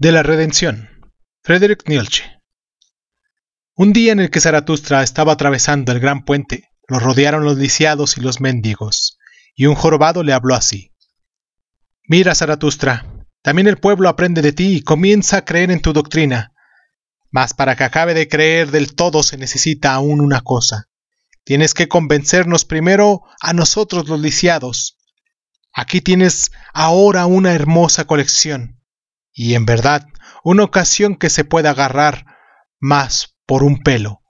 De 0.01 0.13
la 0.13 0.23
redención. 0.23 0.89
Frederick 1.43 1.89
Nietzsche. 1.89 2.23
Un 3.75 3.93
día 3.93 4.13
en 4.13 4.21
el 4.21 4.31
que 4.31 4.41
Zaratustra 4.41 5.03
estaba 5.03 5.33
atravesando 5.33 5.91
el 5.91 5.99
gran 5.99 6.25
puente, 6.25 6.71
lo 6.87 7.01
rodearon 7.01 7.43
los 7.43 7.59
lisiados 7.59 8.17
y 8.17 8.21
los 8.21 8.41
mendigos, 8.41 9.19
y 9.57 9.67
un 9.67 9.75
jorobado 9.75 10.23
le 10.23 10.33
habló 10.33 10.55
así. 10.55 10.95
Mira, 12.05 12.37
Zaratustra, 12.37 13.27
también 13.43 13.67
el 13.67 13.79
pueblo 13.79 14.09
aprende 14.09 14.41
de 14.41 14.53
ti 14.53 14.77
y 14.77 14.83
comienza 14.83 15.39
a 15.39 15.45
creer 15.45 15.73
en 15.73 15.81
tu 15.81 15.93
doctrina. 15.93 16.53
Mas 17.33 17.53
para 17.53 17.75
que 17.75 17.83
acabe 17.83 18.15
de 18.15 18.29
creer 18.29 18.71
del 18.71 18.95
todo 18.95 19.25
se 19.25 19.37
necesita 19.37 19.95
aún 19.95 20.21
una 20.21 20.43
cosa. 20.43 20.89
Tienes 21.43 21.75
que 21.75 21.89
convencernos 21.89 22.65
primero 22.65 23.23
a 23.41 23.53
nosotros 23.53 24.07
los 24.07 24.21
lisiados. 24.21 24.97
Aquí 25.73 26.01
tienes 26.01 26.53
ahora 26.73 27.27
una 27.27 27.53
hermosa 27.53 28.05
colección 28.05 28.78
y 29.39 29.55
en 29.55 29.67
verdad 29.67 30.09
una 30.43 30.65
ocasión 30.65 31.15
que 31.15 31.31
se 31.31 31.45
puede 31.45 31.69
agarrar 31.69 32.27
más 32.81 33.37
por 33.47 33.63
un 33.63 33.79
pelo. 33.79 34.21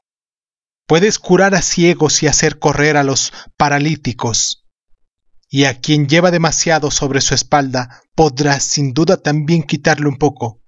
Puedes 0.86 1.18
curar 1.18 1.54
a 1.54 1.62
ciegos 1.62 2.22
y 2.22 2.26
hacer 2.26 2.58
correr 2.58 2.98
a 2.98 3.04
los 3.04 3.32
paralíticos. 3.56 4.66
Y 5.48 5.64
a 5.64 5.80
quien 5.80 6.08
lleva 6.08 6.30
demasiado 6.30 6.90
sobre 6.90 7.22
su 7.22 7.34
espalda 7.34 8.02
podrás 8.14 8.64
sin 8.64 8.92
duda 8.92 9.16
también 9.16 9.62
quitarle 9.62 10.08
un 10.08 10.18
poco. 10.18 10.60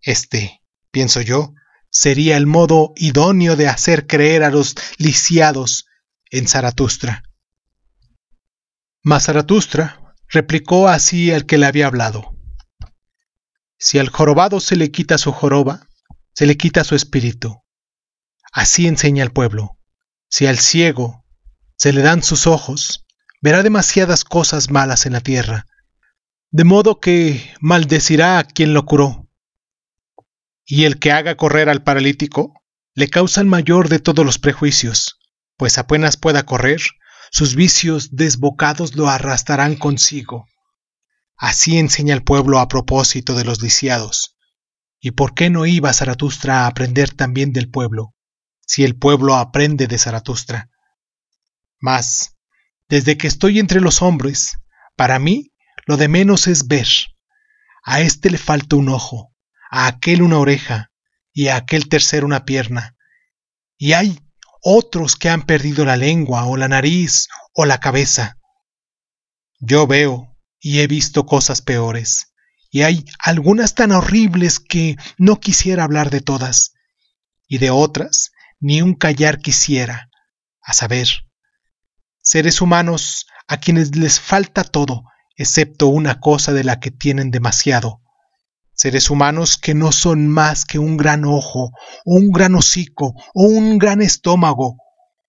Este, 0.00 0.60
pienso 0.92 1.20
yo, 1.20 1.52
sería 1.90 2.36
el 2.36 2.46
modo 2.46 2.92
idóneo 2.94 3.56
de 3.56 3.66
hacer 3.66 4.06
creer 4.06 4.44
a 4.44 4.50
los 4.50 4.76
lisiados 4.96 5.86
en 6.30 6.46
Zaratustra. 6.46 7.24
Mas 9.02 9.24
Zaratustra 9.24 10.14
replicó 10.28 10.86
así 10.86 11.32
al 11.32 11.46
que 11.46 11.58
le 11.58 11.66
había 11.66 11.88
hablado. 11.88 12.29
Si 13.82 13.98
al 13.98 14.10
jorobado 14.10 14.60
se 14.60 14.76
le 14.76 14.90
quita 14.90 15.16
su 15.16 15.32
joroba, 15.32 15.88
se 16.34 16.44
le 16.44 16.58
quita 16.58 16.84
su 16.84 16.94
espíritu. 16.94 17.62
Así 18.52 18.86
enseña 18.86 19.24
el 19.24 19.32
pueblo. 19.32 19.78
Si 20.28 20.46
al 20.46 20.58
ciego 20.58 21.24
se 21.76 21.94
le 21.94 22.02
dan 22.02 22.22
sus 22.22 22.46
ojos, 22.46 23.06
verá 23.40 23.62
demasiadas 23.62 24.24
cosas 24.24 24.70
malas 24.70 25.06
en 25.06 25.14
la 25.14 25.22
tierra, 25.22 25.66
de 26.50 26.64
modo 26.64 27.00
que 27.00 27.54
maldecirá 27.60 28.38
a 28.38 28.44
quien 28.44 28.74
lo 28.74 28.84
curó. 28.84 29.26
Y 30.66 30.84
el 30.84 30.98
que 30.98 31.12
haga 31.12 31.36
correr 31.36 31.70
al 31.70 31.82
paralítico, 31.82 32.52
le 32.94 33.08
causa 33.08 33.40
el 33.40 33.46
mayor 33.46 33.88
de 33.88 33.98
todos 33.98 34.26
los 34.26 34.38
prejuicios, 34.38 35.18
pues 35.56 35.78
apenas 35.78 36.18
pueda 36.18 36.44
correr, 36.44 36.82
sus 37.30 37.54
vicios 37.54 38.14
desbocados 38.14 38.94
lo 38.94 39.08
arrastrarán 39.08 39.74
consigo. 39.76 40.49
Así 41.42 41.78
enseña 41.78 42.12
el 42.12 42.22
pueblo 42.22 42.58
a 42.58 42.68
propósito 42.68 43.34
de 43.34 43.44
los 43.44 43.62
lisiados. 43.62 44.36
¿Y 45.00 45.12
por 45.12 45.32
qué 45.32 45.48
no 45.48 45.64
iba 45.64 45.90
Zaratustra 45.94 46.64
a 46.64 46.66
aprender 46.66 47.14
también 47.14 47.54
del 47.54 47.70
pueblo, 47.70 48.14
si 48.66 48.84
el 48.84 48.94
pueblo 48.94 49.34
aprende 49.34 49.86
de 49.86 49.96
Zaratustra? 49.96 50.68
Mas, 51.78 52.36
desde 52.90 53.16
que 53.16 53.26
estoy 53.26 53.58
entre 53.58 53.80
los 53.80 54.02
hombres, 54.02 54.58
para 54.96 55.18
mí 55.18 55.54
lo 55.86 55.96
de 55.96 56.08
menos 56.08 56.46
es 56.46 56.68
ver. 56.68 56.88
A 57.84 58.02
este 58.02 58.28
le 58.28 58.36
falta 58.36 58.76
un 58.76 58.90
ojo, 58.90 59.32
a 59.70 59.86
aquel 59.86 60.20
una 60.20 60.38
oreja, 60.38 60.92
y 61.32 61.48
a 61.48 61.56
aquel 61.56 61.88
tercero 61.88 62.26
una 62.26 62.44
pierna. 62.44 62.96
Y 63.78 63.94
hay 63.94 64.20
otros 64.60 65.16
que 65.16 65.30
han 65.30 65.46
perdido 65.46 65.86
la 65.86 65.96
lengua, 65.96 66.44
o 66.44 66.58
la 66.58 66.68
nariz, 66.68 67.28
o 67.54 67.64
la 67.64 67.80
cabeza. 67.80 68.36
Yo 69.58 69.86
veo, 69.86 70.29
y 70.60 70.80
he 70.80 70.86
visto 70.86 71.26
cosas 71.26 71.62
peores, 71.62 72.34
y 72.70 72.82
hay 72.82 73.04
algunas 73.18 73.74
tan 73.74 73.92
horribles 73.92 74.60
que 74.60 74.96
no 75.18 75.40
quisiera 75.40 75.84
hablar 75.84 76.10
de 76.10 76.20
todas, 76.20 76.74
y 77.48 77.58
de 77.58 77.70
otras 77.70 78.30
ni 78.60 78.82
un 78.82 78.94
callar 78.94 79.40
quisiera, 79.40 80.10
a 80.62 80.72
saber, 80.72 81.08
seres 82.22 82.60
humanos 82.60 83.26
a 83.48 83.56
quienes 83.56 83.96
les 83.96 84.20
falta 84.20 84.62
todo, 84.62 85.04
excepto 85.36 85.88
una 85.88 86.20
cosa 86.20 86.52
de 86.52 86.62
la 86.62 86.78
que 86.78 86.90
tienen 86.90 87.30
demasiado, 87.30 88.02
seres 88.74 89.10
humanos 89.10 89.56
que 89.56 89.74
no 89.74 89.92
son 89.92 90.28
más 90.28 90.64
que 90.64 90.78
un 90.78 90.96
gran 90.96 91.24
ojo, 91.24 91.72
o 92.04 92.14
un 92.14 92.30
gran 92.30 92.54
hocico, 92.54 93.14
o 93.34 93.42
un 93.44 93.78
gran 93.78 94.02
estómago, 94.02 94.76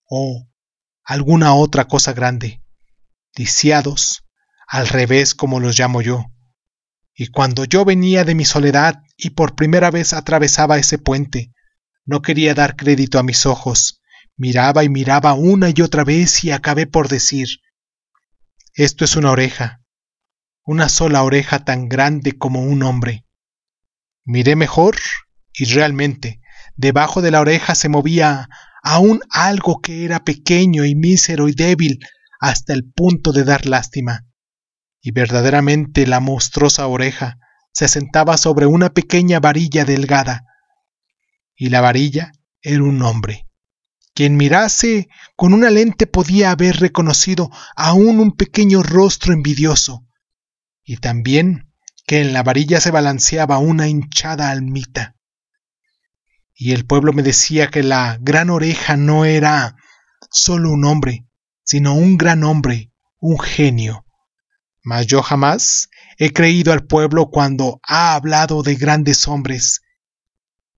o 0.10 0.48
alguna 1.04 1.56
otra 1.56 1.86
cosa 1.86 2.14
grande, 2.14 2.62
lisiados, 3.36 4.24
al 4.72 4.88
revés 4.88 5.36
como 5.36 5.60
los 5.60 5.78
llamo 5.78 6.02
yo. 6.02 6.32
Y 7.14 7.28
cuando 7.28 7.66
yo 7.66 7.84
venía 7.84 8.24
de 8.24 8.36
mi 8.36 8.46
soledad 8.46 9.04
y 9.18 9.32
por 9.32 9.54
primera 9.54 9.92
vez 9.92 10.14
atravesaba 10.14 10.78
ese 10.78 10.98
puente, 10.98 11.52
no 12.06 12.22
quería 12.22 12.54
dar 12.54 12.78
crédito 12.78 13.20
a 13.20 13.24
mis 13.24 13.46
ojos, 13.46 14.02
miraba 14.38 14.86
y 14.86 14.90
miraba 14.90 15.34
una 15.34 15.70
y 15.76 15.82
otra 15.82 16.06
vez 16.06 16.46
y 16.46 16.52
acabé 16.52 16.88
por 16.88 17.10
decir, 17.10 17.50
esto 18.74 19.04
es 19.04 19.18
una 19.18 19.32
oreja, 19.32 19.82
una 20.64 20.88
sola 20.88 21.24
oreja 21.24 21.66
tan 21.66 21.90
grande 21.90 22.38
como 22.38 22.64
un 22.64 22.82
hombre. 22.84 23.26
Miré 24.24 24.56
mejor 24.56 24.96
y 25.54 25.66
realmente 25.66 26.40
debajo 26.78 27.22
de 27.22 27.32
la 27.32 27.42
oreja 27.42 27.76
se 27.76 27.90
movía 27.90 28.48
aún 28.84 29.20
algo 29.32 29.82
que 29.82 30.06
era 30.06 30.24
pequeño 30.24 30.86
y 30.86 30.96
mísero 30.96 31.50
y 31.50 31.56
débil 31.56 32.00
hasta 32.40 32.72
el 32.72 32.90
punto 32.90 33.34
de 33.34 33.44
dar 33.44 33.66
lástima 33.66 34.31
y 35.02 35.12
verdaderamente 35.12 36.06
la 36.06 36.20
monstruosa 36.20 36.88
oreja 36.88 37.40
se 37.74 37.88
sentaba 37.88 38.38
sobre 38.38 38.66
una 38.66 38.94
pequeña 38.94 39.40
varilla 39.40 39.86
delgada, 39.86 40.46
y 41.56 41.70
la 41.70 41.82
varilla 41.82 42.32
era 42.62 42.84
un 42.84 43.02
hombre. 43.02 43.48
Quien 44.14 44.36
mirase 44.36 45.08
con 45.36 45.54
una 45.54 45.70
lente 45.70 46.06
podía 46.06 46.52
haber 46.52 46.78
reconocido 46.80 47.50
aún 47.76 48.20
un 48.20 48.34
pequeño 48.34 48.84
rostro 48.84 49.34
envidioso, 49.34 50.06
y 50.84 50.98
también 50.98 51.72
que 52.06 52.22
en 52.22 52.34
la 52.34 52.44
varilla 52.44 52.82
se 52.82 52.92
balanceaba 52.92 53.58
una 53.58 53.88
hinchada 53.88 54.50
almita. 54.50 55.16
Y 56.54 56.74
el 56.74 56.86
pueblo 56.86 57.14
me 57.14 57.24
decía 57.24 57.68
que 57.68 57.84
la 57.84 58.18
gran 58.22 58.50
oreja 58.50 58.98
no 58.98 59.26
era 59.26 59.78
solo 60.30 60.72
un 60.72 60.86
hombre, 60.86 61.26
sino 61.64 61.96
un 61.96 62.18
gran 62.18 62.44
hombre, 62.44 62.92
un 63.20 63.40
genio, 63.40 64.06
mas 64.84 65.08
yo 65.08 65.22
jamás 65.22 65.90
he 66.18 66.34
creído 66.34 66.74
al 66.74 66.86
pueblo 66.86 67.30
cuando 67.30 67.80
ha 67.84 68.14
hablado 68.14 68.64
de 68.64 68.76
grandes 68.76 69.28
hombres, 69.28 69.82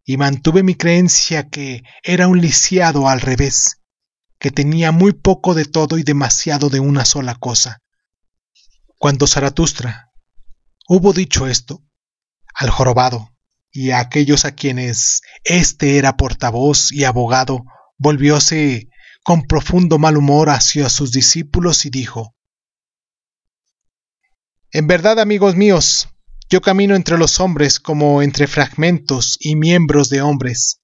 y 0.05 0.17
mantuve 0.17 0.63
mi 0.63 0.75
creencia 0.75 1.49
que 1.49 1.83
era 2.03 2.27
un 2.27 2.41
lisiado 2.41 3.07
al 3.07 3.21
revés, 3.21 3.81
que 4.37 4.51
tenía 4.51 4.91
muy 4.91 5.13
poco 5.13 5.53
de 5.53 5.65
todo 5.65 5.97
y 5.97 6.03
demasiado 6.03 6.69
de 6.69 6.79
una 6.79 7.05
sola 7.05 7.35
cosa. 7.35 7.81
Cuando 8.97 9.27
Zaratustra 9.27 10.11
hubo 10.87 11.13
dicho 11.13 11.47
esto, 11.47 11.83
al 12.53 12.69
jorobado 12.69 13.33
y 13.71 13.91
a 13.91 13.99
aquellos 13.99 14.45
a 14.45 14.51
quienes 14.53 15.21
éste 15.43 15.97
era 15.97 16.17
portavoz 16.17 16.91
y 16.91 17.05
abogado, 17.05 17.63
volvióse 17.97 18.89
con 19.23 19.43
profundo 19.43 19.97
mal 19.97 20.17
humor 20.17 20.49
hacia 20.49 20.89
sus 20.89 21.11
discípulos 21.11 21.85
y 21.85 21.89
dijo, 21.89 22.32
En 24.75 24.87
verdad, 24.87 25.19
amigos 25.19 25.55
míos, 25.55 26.09
yo 26.49 26.59
camino 26.59 26.95
entre 26.95 27.19
los 27.19 27.39
hombres 27.39 27.79
como 27.79 28.23
entre 28.23 28.47
fragmentos 28.47 29.37
y 29.39 29.55
miembros 29.55 30.09
de 30.09 30.23
hombres. 30.23 30.81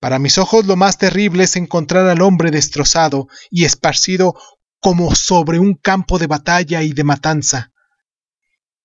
Para 0.00 0.18
mis 0.18 0.38
ojos 0.38 0.64
lo 0.64 0.74
más 0.74 0.96
terrible 0.96 1.44
es 1.44 1.56
encontrar 1.56 2.08
al 2.08 2.22
hombre 2.22 2.50
destrozado 2.50 3.28
y 3.50 3.66
esparcido 3.66 4.34
como 4.80 5.14
sobre 5.14 5.58
un 5.58 5.74
campo 5.74 6.18
de 6.18 6.28
batalla 6.28 6.82
y 6.82 6.94
de 6.94 7.04
matanza. 7.04 7.72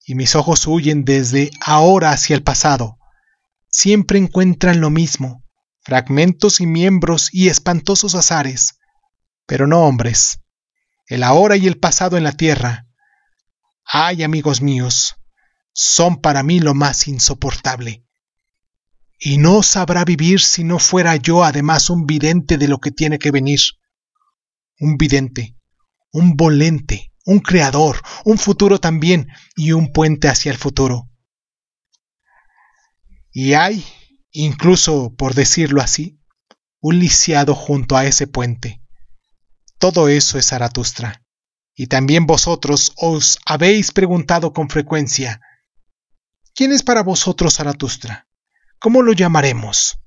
Y 0.06 0.16
mis 0.16 0.36
ojos 0.36 0.68
huyen 0.68 1.06
desde 1.06 1.50
ahora 1.62 2.12
hacia 2.12 2.36
el 2.36 2.44
pasado. 2.44 2.98
Siempre 3.70 4.20
encuentran 4.20 4.82
lo 4.82 4.90
mismo, 4.90 5.46
fragmentos 5.80 6.60
y 6.60 6.68
miembros 6.68 7.30
y 7.32 7.48
espantosos 7.48 8.16
azares, 8.16 8.80
pero 9.46 9.66
no 9.66 9.86
hombres. 9.86 10.42
El 11.08 11.24
ahora 11.24 11.56
y 11.56 11.68
el 11.68 11.80
pasado 11.80 12.18
en 12.18 12.26
la 12.26 12.34
tierra. 12.34 12.83
Ay, 13.86 14.24
amigos 14.24 14.62
míos, 14.62 15.16
son 15.74 16.22
para 16.22 16.44
mí 16.44 16.60
lo 16.60 16.74
más 16.74 17.08
insoportable. 17.08 18.06
Y 19.20 19.38
no 19.38 19.64
sabrá 19.64 20.04
vivir 20.06 20.42
si 20.42 20.64
no 20.64 20.80
fuera 20.80 21.16
yo 21.16 21.44
además 21.44 21.90
un 21.90 22.06
vidente 22.06 22.58
de 22.58 22.68
lo 22.68 22.80
que 22.80 22.92
tiene 22.92 23.20
que 23.20 23.32
venir. 23.32 23.60
Un 24.80 24.98
vidente, 24.98 25.56
un 26.12 26.36
volente, 26.36 27.14
un 27.26 27.40
creador, 27.40 28.02
un 28.26 28.38
futuro 28.38 28.80
también 28.80 29.28
y 29.56 29.72
un 29.72 29.92
puente 29.92 30.28
hacia 30.28 30.52
el 30.52 30.58
futuro. 30.58 31.10
Y 33.32 33.54
hay, 33.54 33.86
incluso 34.32 35.16
por 35.16 35.34
decirlo 35.34 35.82
así, 35.82 36.20
un 36.82 37.00
lisiado 37.00 37.56
junto 37.56 37.96
a 37.96 38.06
ese 38.06 38.28
puente. 38.28 38.82
Todo 39.80 40.10
eso 40.10 40.38
es 40.38 40.50
Zaratustra. 40.50 41.23
Y 41.76 41.88
también 41.88 42.26
vosotros 42.26 42.94
os 42.98 43.40
habéis 43.46 43.92
preguntado 43.92 44.54
con 44.54 44.70
frecuencia, 44.70 45.42
¿quién 46.54 46.72
es 46.72 46.84
para 46.84 47.02
vosotros 47.02 47.56
Zaratustra? 47.56 48.28
¿Cómo 48.80 49.02
lo 49.02 49.14
llamaremos? 49.14 49.98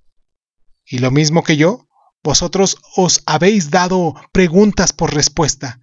Y 0.85 0.99
lo 0.99 1.11
mismo 1.11 1.43
que 1.43 1.57
yo, 1.57 1.89
vosotros 2.23 2.79
os 2.97 3.23
habéis 3.27 3.71
dado 3.71 4.15
preguntas 4.33 4.93
por 4.93 5.15
respuesta. 5.15 5.81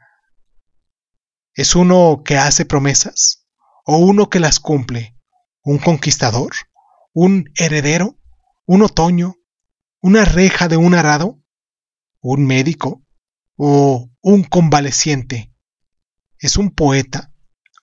¿Es 1.54 1.76
uno 1.76 2.24
que 2.26 2.38
hace 2.38 2.66
promesas? 2.66 3.48
¿O 3.86 3.98
uno 3.98 4.30
que 4.30 4.40
las 4.40 4.60
cumple? 4.60 5.18
¿Un 5.64 5.78
conquistador? 5.78 6.52
¿Un 7.14 7.52
heredero? 7.56 8.18
¿Un 8.66 8.82
otoño? 8.82 9.36
¿Una 10.02 10.26
reja 10.26 10.68
de 10.68 10.78
un 10.78 10.96
arado? 10.96 11.40
¿Un 12.22 12.46
médico? 12.46 13.04
¿O 13.56 14.10
un 14.22 14.44
convaleciente? 14.44 15.53
¿Es 16.44 16.58
un 16.58 16.72
poeta? 16.72 17.32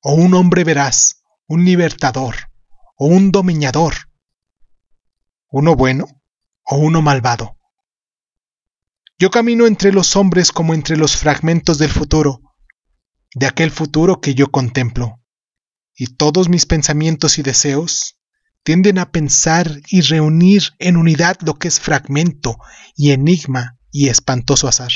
¿O 0.02 0.12
un 0.12 0.34
hombre 0.34 0.64
veraz? 0.64 1.22
¿Un 1.48 1.64
libertador? 1.64 2.50
¿O 2.94 3.06
un 3.06 3.32
dominador? 3.32 3.94
¿Uno 5.48 5.76
bueno? 5.76 6.04
¿O 6.66 6.76
uno 6.76 7.00
malvado? 7.00 7.56
Yo 9.18 9.30
camino 9.30 9.66
entre 9.66 9.92
los 9.92 10.14
hombres 10.14 10.52
como 10.52 10.74
entre 10.74 10.98
los 10.98 11.16
fragmentos 11.16 11.78
del 11.78 11.88
futuro, 11.88 12.42
de 13.34 13.46
aquel 13.46 13.70
futuro 13.70 14.20
que 14.20 14.34
yo 14.34 14.50
contemplo, 14.50 15.22
y 15.96 16.08
todos 16.08 16.50
mis 16.50 16.66
pensamientos 16.66 17.38
y 17.38 17.42
deseos 17.42 18.18
tienden 18.62 18.98
a 18.98 19.10
pensar 19.10 19.80
y 19.88 20.02
reunir 20.02 20.64
en 20.78 20.98
unidad 20.98 21.38
lo 21.40 21.54
que 21.54 21.68
es 21.68 21.80
fragmento 21.80 22.58
y 22.94 23.12
enigma 23.12 23.78
y 23.90 24.10
espantoso 24.10 24.68
azar. 24.68 24.92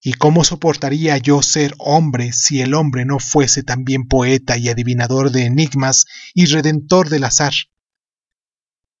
¿Y 0.00 0.12
cómo 0.12 0.44
soportaría 0.44 1.18
yo 1.18 1.42
ser 1.42 1.74
hombre 1.78 2.32
si 2.32 2.60
el 2.60 2.74
hombre 2.74 3.04
no 3.04 3.18
fuese 3.18 3.62
también 3.62 4.06
poeta 4.06 4.56
y 4.56 4.68
adivinador 4.68 5.30
de 5.30 5.46
enigmas 5.46 6.04
y 6.34 6.46
redentor 6.46 7.08
del 7.08 7.24
azar? 7.24 7.52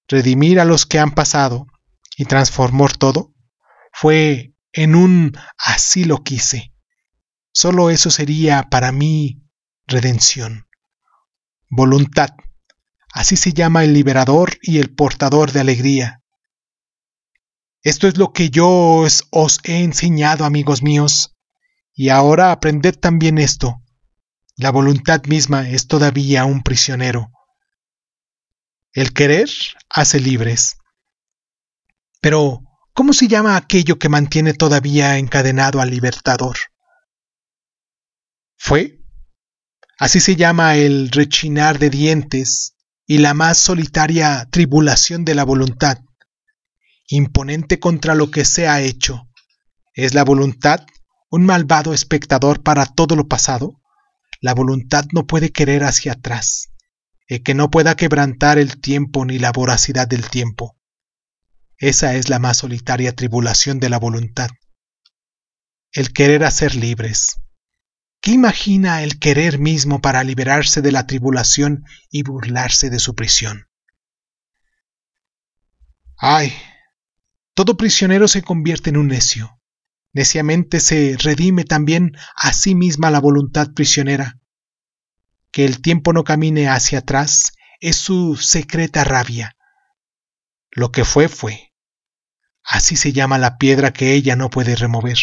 Redimir 0.08 0.58
a 0.58 0.64
los 0.64 0.86
que 0.86 0.98
han 0.98 1.12
pasado 1.12 1.66
y 2.16 2.24
transformar 2.24 2.96
todo 2.96 3.34
fue 3.92 4.54
en 4.72 4.94
un 4.94 5.36
así 5.56 6.04
lo 6.04 6.24
quise. 6.24 6.72
Solo 7.52 7.90
eso 7.90 8.10
sería 8.10 8.64
para 8.64 8.92
mí 8.92 9.42
redención. 9.86 10.68
Voluntad 11.70 12.30
Así 13.12 13.36
se 13.36 13.52
llama 13.52 13.84
el 13.84 13.94
liberador 13.94 14.58
y 14.62 14.78
el 14.78 14.94
portador 14.94 15.52
de 15.52 15.60
alegría. 15.60 16.22
Esto 17.82 18.08
es 18.08 18.18
lo 18.18 18.32
que 18.32 18.50
yo 18.50 18.68
os, 18.68 19.24
os, 19.30 19.60
he 19.64 19.82
enseñado, 19.82 20.44
amigos 20.44 20.82
míos, 20.82 21.36
y 21.94 22.08
ahora 22.08 22.52
aprended 22.52 22.94
también 22.98 23.38
esto. 23.38 23.82
La 24.56 24.70
voluntad 24.70 25.22
misma 25.26 25.68
es 25.68 25.86
todavía 25.86 26.44
un 26.44 26.62
prisionero. 26.62 27.30
El 28.92 29.12
querer 29.12 29.48
hace 29.88 30.18
libres. 30.18 30.78
Pero, 32.20 32.62
¿cómo 32.92 33.12
se 33.12 33.28
llama 33.28 33.56
aquello 33.56 33.98
que 33.98 34.08
mantiene 34.08 34.54
todavía 34.54 35.18
encadenado 35.18 35.80
al 35.80 35.90
libertador? 35.90 36.56
Fue. 38.56 38.98
Así 39.98 40.18
se 40.18 40.34
llama 40.34 40.74
el 40.76 41.10
rechinar 41.10 41.78
de 41.78 41.90
dientes 41.90 42.74
y 43.06 43.18
la 43.18 43.34
más 43.34 43.58
solitaria 43.58 44.48
tribulación 44.50 45.24
de 45.24 45.34
la 45.34 45.44
voluntad, 45.44 45.98
imponente 47.08 47.80
contra 47.80 48.14
lo 48.14 48.30
que 48.30 48.44
se 48.44 48.68
ha 48.68 48.80
hecho. 48.80 49.28
¿Es 49.94 50.14
la 50.14 50.24
voluntad 50.24 50.86
un 51.30 51.44
malvado 51.44 51.92
espectador 51.92 52.62
para 52.62 52.86
todo 52.86 53.16
lo 53.16 53.26
pasado? 53.26 53.80
La 54.40 54.54
voluntad 54.54 55.04
no 55.12 55.26
puede 55.26 55.50
querer 55.50 55.82
hacia 55.82 56.12
atrás, 56.12 56.70
y 57.28 57.40
que 57.40 57.54
no 57.54 57.70
pueda 57.70 57.96
quebrantar 57.96 58.58
el 58.58 58.80
tiempo 58.80 59.24
ni 59.24 59.38
la 59.38 59.50
voracidad 59.50 60.06
del 60.06 60.30
tiempo. 60.30 60.76
Esa 61.76 62.14
es 62.14 62.28
la 62.28 62.38
más 62.38 62.58
solitaria 62.58 63.14
tribulación 63.14 63.80
de 63.80 63.88
la 63.88 63.98
voluntad. 63.98 64.50
El 65.92 66.12
querer 66.12 66.44
hacer 66.44 66.74
libres, 66.74 67.36
¿Qué 68.20 68.32
imagina 68.32 69.02
el 69.02 69.18
querer 69.18 69.58
mismo 69.58 70.00
para 70.00 70.24
liberarse 70.24 70.82
de 70.82 70.92
la 70.92 71.06
tribulación 71.06 71.84
y 72.10 72.24
burlarse 72.24 72.90
de 72.90 72.98
su 72.98 73.14
prisión? 73.14 73.68
Ay, 76.16 76.52
todo 77.58 77.76
prisionero 77.76 78.28
se 78.28 78.42
convierte 78.42 78.90
en 78.90 78.96
un 78.96 79.08
necio. 79.08 79.60
Neciamente 80.12 80.78
se 80.78 81.16
redime 81.18 81.64
también 81.64 82.16
a 82.36 82.52
sí 82.52 82.76
misma 82.76 83.10
la 83.10 83.18
voluntad 83.18 83.72
prisionera. 83.74 84.38
Que 85.50 85.64
el 85.64 85.82
tiempo 85.82 86.12
no 86.12 86.22
camine 86.22 86.68
hacia 86.68 87.00
atrás 87.00 87.54
es 87.80 87.96
su 87.96 88.36
secreta 88.36 89.02
rabia. 89.02 89.56
Lo 90.70 90.92
que 90.92 91.04
fue 91.04 91.26
fue. 91.28 91.74
Así 92.62 92.94
se 92.94 93.12
llama 93.12 93.38
la 93.38 93.58
piedra 93.58 93.92
que 93.92 94.12
ella 94.12 94.36
no 94.36 94.50
puede 94.50 94.76
remover. 94.76 95.18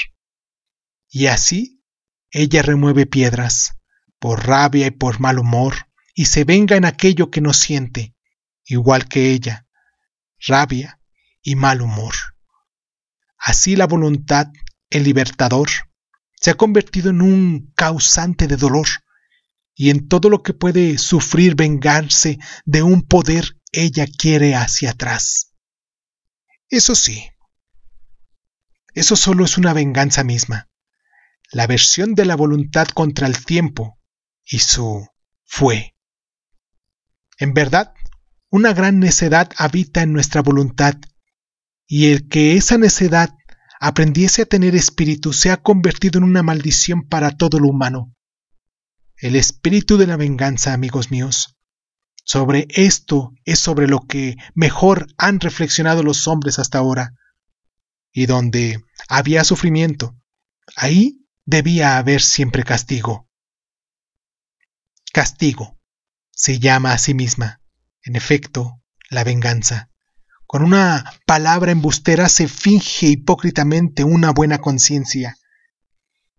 Y 1.07 1.27
así 1.27 1.85
ella 2.31 2.63
remueve 2.63 3.05
piedras, 3.05 3.77
por 4.19 4.45
rabia 4.45 4.87
y 4.87 4.91
por 4.91 5.21
mal 5.21 5.39
humor, 5.39 5.87
y 6.13 6.25
se 6.25 6.43
venga 6.43 6.75
en 6.75 6.83
aquello 6.83 7.31
que 7.31 7.39
no 7.39 7.53
siente, 7.53 8.13
igual 8.65 9.07
que 9.07 9.29
ella, 9.29 9.67
rabia 10.45 10.94
y 11.45 11.55
mal 11.55 11.81
humor. 11.81 12.13
Así 13.37 13.77
la 13.77 13.87
voluntad, 13.87 14.47
el 14.89 15.03
libertador, 15.03 15.69
se 16.35 16.51
ha 16.51 16.55
convertido 16.55 17.11
en 17.11 17.21
un 17.21 17.71
causante 17.75 18.47
de 18.47 18.57
dolor, 18.57 18.87
y 19.73 19.91
en 19.91 20.09
todo 20.09 20.29
lo 20.29 20.43
que 20.43 20.53
puede 20.53 20.97
sufrir 20.97 21.55
vengarse 21.55 22.39
de 22.65 22.83
un 22.83 23.01
poder 23.03 23.57
ella 23.71 24.05
quiere 24.07 24.55
hacia 24.55 24.91
atrás. 24.91 25.53
Eso 26.67 26.95
sí, 26.95 27.29
eso 28.93 29.15
solo 29.15 29.45
es 29.45 29.57
una 29.57 29.73
venganza 29.73 30.23
misma 30.25 30.69
la 31.51 31.67
versión 31.67 32.15
de 32.15 32.25
la 32.25 32.35
voluntad 32.35 32.87
contra 32.87 33.27
el 33.27 33.45
tiempo 33.45 33.99
y 34.43 34.59
su 34.59 35.07
fue. 35.45 35.95
En 37.37 37.53
verdad, 37.53 37.93
una 38.49 38.73
gran 38.73 38.99
necedad 38.99 39.49
habita 39.57 40.01
en 40.01 40.13
nuestra 40.13 40.41
voluntad, 40.41 40.95
y 41.87 42.11
el 42.11 42.27
que 42.27 42.57
esa 42.57 42.77
necedad 42.77 43.29
aprendiese 43.79 44.43
a 44.43 44.45
tener 44.45 44.75
espíritu 44.75 45.33
se 45.33 45.51
ha 45.51 45.57
convertido 45.57 46.17
en 46.17 46.23
una 46.23 46.43
maldición 46.43 47.07
para 47.07 47.31
todo 47.31 47.59
lo 47.59 47.67
humano. 47.67 48.13
El 49.17 49.35
espíritu 49.35 49.97
de 49.97 50.07
la 50.07 50.17
venganza, 50.17 50.73
amigos 50.73 51.11
míos. 51.11 51.55
Sobre 52.23 52.67
esto 52.69 53.33
es 53.43 53.59
sobre 53.59 53.87
lo 53.87 54.01
que 54.01 54.35
mejor 54.55 55.07
han 55.17 55.39
reflexionado 55.39 56.03
los 56.03 56.27
hombres 56.27 56.59
hasta 56.59 56.79
ahora. 56.79 57.13
y 58.17 58.27
donde 58.27 58.81
había 59.09 59.43
sufrimiento, 59.43 60.15
ahí 60.77 61.27
debía 61.43 61.97
haber 61.97 62.21
siempre 62.21 62.63
castigo. 62.63 63.27
Castigo 65.11 65.77
se 66.31 66.59
llama 66.59 66.93
a 66.93 66.97
sí 66.97 67.13
misma, 67.13 67.59
en 68.03 68.15
efecto, 68.15 68.81
la 69.09 69.25
venganza. 69.25 69.89
Con 70.47 70.63
una 70.63 71.03
palabra 71.25 71.71
embustera 71.71 72.29
se 72.29 72.47
finge 72.47 73.07
hipócritamente 73.07 74.03
una 74.03 74.31
buena 74.31 74.59
conciencia. 74.59 75.37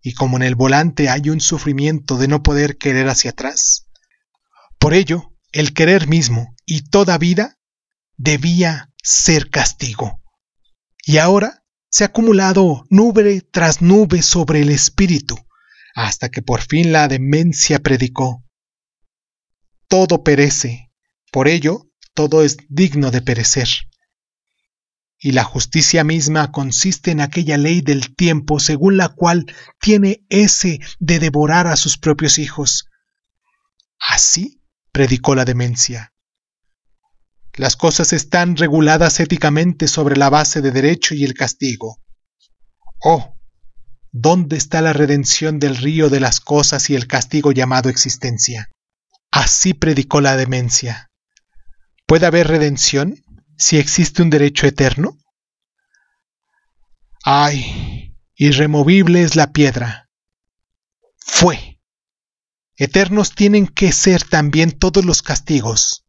Y 0.00 0.14
como 0.14 0.36
en 0.36 0.44
el 0.44 0.54
volante 0.54 1.08
hay 1.08 1.30
un 1.30 1.40
sufrimiento 1.40 2.16
de 2.16 2.28
no 2.28 2.42
poder 2.42 2.78
querer 2.78 3.08
hacia 3.08 3.30
atrás, 3.30 3.86
por 4.78 4.94
ello, 4.94 5.32
el 5.52 5.72
querer 5.74 6.06
mismo 6.06 6.54
y 6.64 6.82
toda 6.90 7.18
vida 7.18 7.58
debía 8.16 8.92
ser 9.02 9.50
castigo. 9.50 10.22
Y 11.04 11.18
ahora 11.18 11.64
se 11.88 12.04
ha 12.04 12.08
acumulado 12.08 12.84
nube 12.90 13.40
tras 13.40 13.80
nube 13.80 14.22
sobre 14.22 14.60
el 14.60 14.70
espíritu, 14.70 15.36
hasta 15.94 16.28
que 16.28 16.42
por 16.42 16.60
fin 16.60 16.92
la 16.92 17.08
demencia 17.08 17.80
predicó. 17.80 18.44
Todo 19.88 20.22
perece, 20.22 20.92
por 21.32 21.48
ello 21.48 21.90
todo 22.14 22.42
es 22.42 22.56
digno 22.68 23.10
de 23.10 23.22
perecer. 23.22 23.68
Y 25.18 25.32
la 25.32 25.44
justicia 25.44 26.04
misma 26.04 26.52
consiste 26.52 27.10
en 27.10 27.20
aquella 27.20 27.56
ley 27.56 27.80
del 27.80 28.14
tiempo 28.14 28.60
según 28.60 28.96
la 28.96 29.08
cual 29.08 29.46
tiene 29.80 30.24
ese 30.28 30.80
de 30.98 31.18
devorar 31.18 31.66
a 31.66 31.76
sus 31.76 31.96
propios 31.96 32.38
hijos. 32.38 32.88
Así 33.98 34.62
predicó 34.92 35.34
la 35.34 35.44
demencia. 35.44 36.12
Las 37.54 37.76
cosas 37.76 38.12
están 38.12 38.56
reguladas 38.56 39.18
éticamente 39.18 39.88
sobre 39.88 40.16
la 40.16 40.28
base 40.28 40.60
de 40.60 40.70
derecho 40.70 41.14
y 41.14 41.24
el 41.24 41.32
castigo. 41.32 42.02
Oh, 43.00 43.36
¿dónde 44.12 44.56
está 44.56 44.82
la 44.82 44.92
redención 44.92 45.58
del 45.58 45.76
río 45.76 46.10
de 46.10 46.20
las 46.20 46.40
cosas 46.40 46.90
y 46.90 46.94
el 46.94 47.06
castigo 47.06 47.52
llamado 47.52 47.88
existencia? 47.88 48.68
Así 49.30 49.72
predicó 49.72 50.20
la 50.20 50.36
demencia. 50.36 51.10
¿Puede 52.06 52.26
haber 52.26 52.48
redención 52.48 53.22
si 53.56 53.78
existe 53.78 54.22
un 54.22 54.30
derecho 54.30 54.66
eterno? 54.66 55.18
Ay, 57.24 58.14
irremovible 58.34 59.22
es 59.22 59.36
la 59.36 59.52
piedra. 59.52 60.08
Fue. 61.16 61.80
Eternos 62.76 63.34
tienen 63.34 63.66
que 63.66 63.92
ser 63.92 64.22
también 64.22 64.72
todos 64.72 65.04
los 65.04 65.22
castigos. 65.22 66.04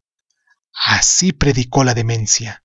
Así 0.74 1.32
predicó 1.32 1.84
la 1.84 1.94
demencia. 1.94 2.64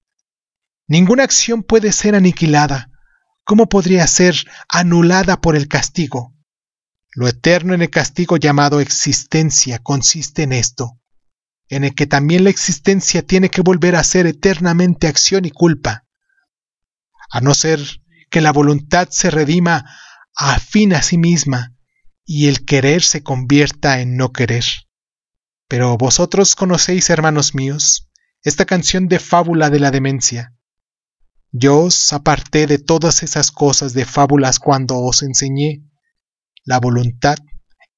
Ninguna 0.87 1.23
acción 1.23 1.63
puede 1.63 1.93
ser 1.93 2.15
aniquilada. 2.15 2.91
¿Cómo 3.45 3.69
podría 3.69 4.07
ser 4.07 4.37
anulada 4.69 5.41
por 5.41 5.57
el 5.57 5.69
castigo? 5.69 6.35
Lo 7.15 7.29
eterno 7.29 7.75
en 7.75 7.83
el 7.83 7.91
castigo 7.91 8.37
llamado 8.37 8.81
existencia 8.81 9.79
consiste 9.79 10.43
en 10.43 10.53
esto, 10.53 10.99
en 11.73 11.85
el 11.85 11.95
que 11.95 12.07
también 12.07 12.45
la 12.45 12.51
existencia 12.51 13.23
tiene 13.23 13.49
que 13.49 13.63
volver 13.63 13.97
a 13.97 14.05
ser 14.05 14.27
eternamente 14.27 15.07
acción 15.07 15.47
y 15.47 15.51
culpa, 15.51 16.05
a 17.31 17.41
no 17.41 17.55
ser 17.55 17.81
que 18.29 18.43
la 18.43 18.53
voluntad 18.53 19.09
se 19.11 19.31
redima 19.31 19.87
a 20.37 20.59
fin 20.59 20.93
a 20.93 21.01
sí 21.01 21.17
misma 21.17 21.75
y 22.27 22.49
el 22.49 22.67
querer 22.67 23.03
se 23.03 23.23
convierta 23.23 24.01
en 24.01 24.19
no 24.19 24.35
querer. 24.35 24.67
Pero 25.67 25.97
vosotros 25.97 26.57
conocéis, 26.57 27.09
hermanos 27.09 27.55
míos, 27.55 28.11
esta 28.43 28.67
canción 28.67 29.09
de 29.09 29.19
fábula 29.19 29.71
de 29.71 29.81
la 29.81 29.91
demencia. 29.91 30.55
Yo 31.53 31.85
os 31.85 32.13
aparté 32.13 32.67
de 32.67 32.77
todas 32.77 33.23
esas 33.23 33.51
cosas 33.51 33.95
de 33.95 34.05
fábulas 34.05 34.59
cuando 34.59 34.99
os 34.99 35.23
enseñé. 35.23 35.87
La 36.65 36.81
voluntad 36.81 37.39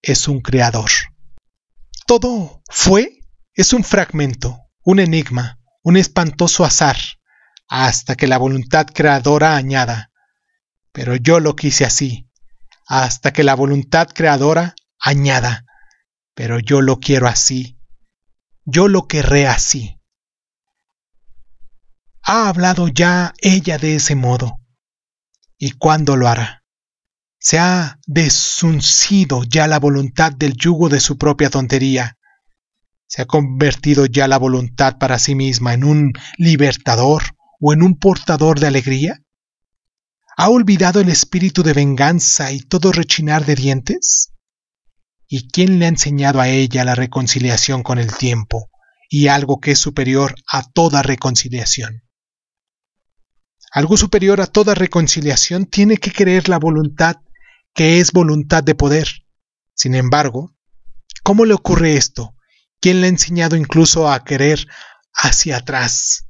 es 0.01 0.29
un 0.29 0.43
creador. 0.43 0.91
Todo 2.07 2.63
fue 2.69 3.24
es 3.55 3.73
un 3.73 3.85
fragmento, 3.85 4.59
un 4.85 4.99
enigma, 5.01 5.61
un 5.83 5.97
espantoso 5.97 6.65
azar, 6.65 6.97
hasta 7.69 8.17
que 8.17 8.27
la 8.27 8.39
voluntad 8.39 8.87
creadora 8.87 9.57
añada. 9.57 10.11
Pero 10.93 11.17
yo 11.17 11.41
lo 11.41 11.57
quise 11.57 11.85
así, 11.85 12.29
hasta 12.87 13.33
que 13.33 13.45
la 13.45 13.55
voluntad 13.55 14.09
creadora 14.09 14.75
añada, 14.99 15.65
pero 16.35 16.59
yo 16.59 16.81
lo 16.81 16.99
quiero 16.99 17.29
así, 17.29 17.79
yo 18.65 18.89
lo 18.89 19.07
querré 19.07 19.47
así. 19.47 20.01
Ha 22.23 22.49
hablado 22.49 22.89
ya 22.89 23.35
ella 23.39 23.79
de 23.79 23.97
ese 23.97 24.15
modo. 24.15 24.61
¿Y 25.59 25.73
cuándo 25.73 26.17
lo 26.17 26.27
hará? 26.27 26.65
Se 27.39 27.59
ha 27.59 27.99
desuncido 28.07 29.45
ya 29.45 29.67
la 29.67 29.79
voluntad 29.79 30.33
del 30.33 30.55
yugo 30.55 30.89
de 30.89 31.01
su 31.01 31.19
propia 31.19 31.51
tontería. 31.51 32.17
Se 33.15 33.23
ha 33.23 33.27
convertido 33.27 34.07
ya 34.07 34.27
la 34.27 34.39
voluntad 34.39 34.99
para 34.99 35.21
sí 35.21 35.37
misma 35.37 35.73
en 35.73 35.85
un 35.85 36.13
libertador 36.37 37.23
o 37.61 37.73
en 37.73 37.85
un 37.85 37.97
portador 37.97 38.59
de 38.59 38.67
alegría. 38.67 39.23
¿Ha 40.37 40.49
olvidado 40.49 41.01
el 41.01 41.09
espíritu 41.09 41.63
de 41.63 41.75
venganza 41.75 42.51
y 42.51 42.59
todo 42.59 42.91
rechinar 42.91 43.47
de 43.47 43.55
dientes? 43.55 44.33
¿Y 45.29 45.49
quién 45.49 45.79
le 45.79 45.85
ha 45.85 45.91
enseñado 45.91 46.41
a 46.41 46.49
ella 46.49 46.83
la 46.83 46.97
reconciliación 46.97 47.85
con 47.85 48.01
el 48.01 48.13
tiempo 48.17 48.69
y 49.09 49.29
algo 49.29 49.61
que 49.61 49.71
es 49.71 49.79
superior 49.79 50.35
a 50.51 50.65
toda 50.65 51.05
reconciliación? 51.05 52.03
Algo 53.71 53.97
superior 53.97 54.41
a 54.41 54.49
toda 54.49 54.75
reconciliación 54.75 55.67
tiene 55.67 55.99
que 55.99 56.11
creer 56.11 56.49
la 56.49 56.59
voluntad 56.59 57.19
que 57.75 58.01
es 58.01 58.11
voluntad 58.11 58.65
de 58.65 58.75
poder. 58.75 59.07
Sin 59.73 59.95
embargo, 59.95 60.57
¿cómo 61.23 61.45
le 61.45 61.55
ocurre 61.55 61.97
esto? 61.97 62.34
¿Quién 62.85 63.01
le 63.01 63.07
ha 63.07 63.09
enseñado 63.09 63.57
incluso 63.57 64.13
a 64.13 64.25
querer 64.25 64.69
hacia 65.15 65.57
atrás? 65.57 66.27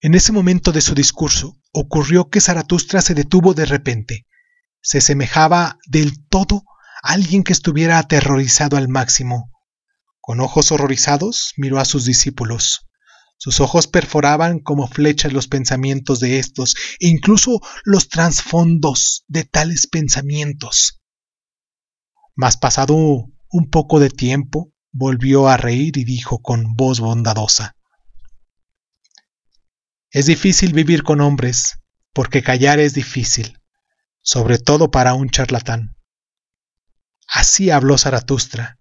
En 0.00 0.14
ese 0.14 0.32
momento 0.32 0.72
de 0.72 0.80
su 0.80 0.94
discurso, 0.94 1.60
ocurrió 1.70 2.30
que 2.30 2.40
Zaratustra 2.40 3.02
se 3.02 3.12
detuvo 3.12 3.52
de 3.52 3.66
repente. 3.66 4.26
Se 4.80 5.02
semejaba 5.02 5.76
del 5.86 6.26
todo 6.28 6.64
a 7.02 7.12
alguien 7.12 7.44
que 7.44 7.52
estuviera 7.52 7.98
aterrorizado 7.98 8.78
al 8.78 8.88
máximo. 8.88 9.52
Con 10.18 10.40
ojos 10.40 10.72
horrorizados 10.72 11.52
miró 11.58 11.78
a 11.78 11.84
sus 11.84 12.06
discípulos. 12.06 12.88
Sus 13.36 13.60
ojos 13.60 13.86
perforaban 13.86 14.60
como 14.60 14.88
flechas 14.88 15.34
los 15.34 15.46
pensamientos 15.46 16.20
de 16.20 16.38
estos 16.38 16.74
e 17.00 17.08
incluso 17.08 17.60
los 17.84 18.08
trasfondos 18.08 19.26
de 19.28 19.44
tales 19.44 19.88
pensamientos. 19.88 21.02
Mas 22.34 22.56
pasado 22.56 22.94
un 22.96 23.68
poco 23.70 24.00
de 24.00 24.08
tiempo, 24.08 24.70
volvió 24.94 25.48
a 25.48 25.58
reír 25.58 25.98
y 25.98 26.04
dijo 26.04 26.40
con 26.40 26.74
voz 26.74 27.00
bondadosa 27.00 27.76
es 30.14 30.26
difícil 30.26 30.72
vivir 30.72 31.02
con 31.02 31.20
hombres, 31.20 31.80
porque 32.12 32.40
callar 32.40 32.78
es 32.78 32.94
difícil, 32.94 33.58
sobre 34.22 34.58
todo 34.58 34.92
para 34.92 35.12
un 35.14 35.28
charlatán. 35.28 35.96
Así 37.26 37.70
habló 37.70 37.98
Zaratustra. 37.98 38.78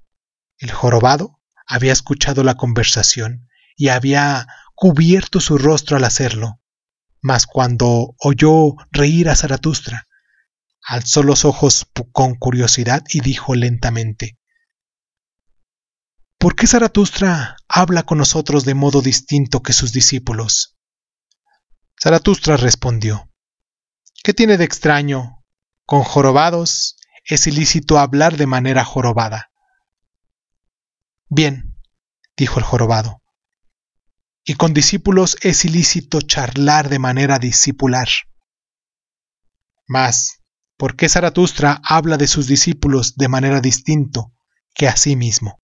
El 0.59 0.69
jorobado 0.69 1.41
había 1.65 1.91
escuchado 1.91 2.43
la 2.43 2.53
conversación 2.53 3.49
y 3.75 3.87
había 3.87 4.45
cubierto 4.75 5.39
su 5.39 5.57
rostro 5.57 5.97
al 5.97 6.03
hacerlo, 6.03 6.61
mas 7.19 7.47
cuando 7.47 8.13
oyó 8.19 8.75
reír 8.91 9.27
a 9.27 9.35
Zaratustra, 9.35 10.07
alzó 10.83 11.23
los 11.23 11.45
ojos 11.45 11.87
con 12.11 12.35
curiosidad 12.35 13.01
y 13.09 13.21
dijo 13.21 13.55
lentamente, 13.55 14.37
¿Por 16.43 16.57
qué 16.57 16.67
Zaratustra 16.67 17.55
habla 17.69 18.03
con 18.03 18.17
nosotros 18.17 18.65
de 18.65 18.73
modo 18.73 19.01
distinto 19.01 19.63
que 19.63 19.71
sus 19.71 19.93
discípulos? 19.93 20.75
Zaratustra 21.97 22.57
respondió, 22.57 23.31
¿Qué 24.25 24.33
tiene 24.33 24.57
de 24.57 24.65
extraño? 24.65 25.41
Con 25.85 26.03
jorobados 26.03 26.97
es 27.23 27.47
ilícito 27.47 27.97
hablar 27.97 28.35
de 28.35 28.45
manera 28.45 28.83
jorobada. 28.83 29.51
Bien, 31.29 31.77
dijo 32.35 32.59
el 32.59 32.65
jorobado, 32.65 33.21
y 34.43 34.55
con 34.55 34.73
discípulos 34.73 35.37
es 35.43 35.63
ilícito 35.63 36.19
charlar 36.19 36.89
de 36.89 36.99
manera 36.99 37.39
discipular. 37.39 38.09
Mas, 39.87 40.41
¿por 40.75 40.97
qué 40.97 41.07
Zaratustra 41.07 41.79
habla 41.85 42.17
de 42.17 42.27
sus 42.27 42.47
discípulos 42.47 43.15
de 43.15 43.29
manera 43.29 43.61
distinto 43.61 44.33
que 44.73 44.89
a 44.89 44.97
sí 44.97 45.15
mismo? 45.15 45.61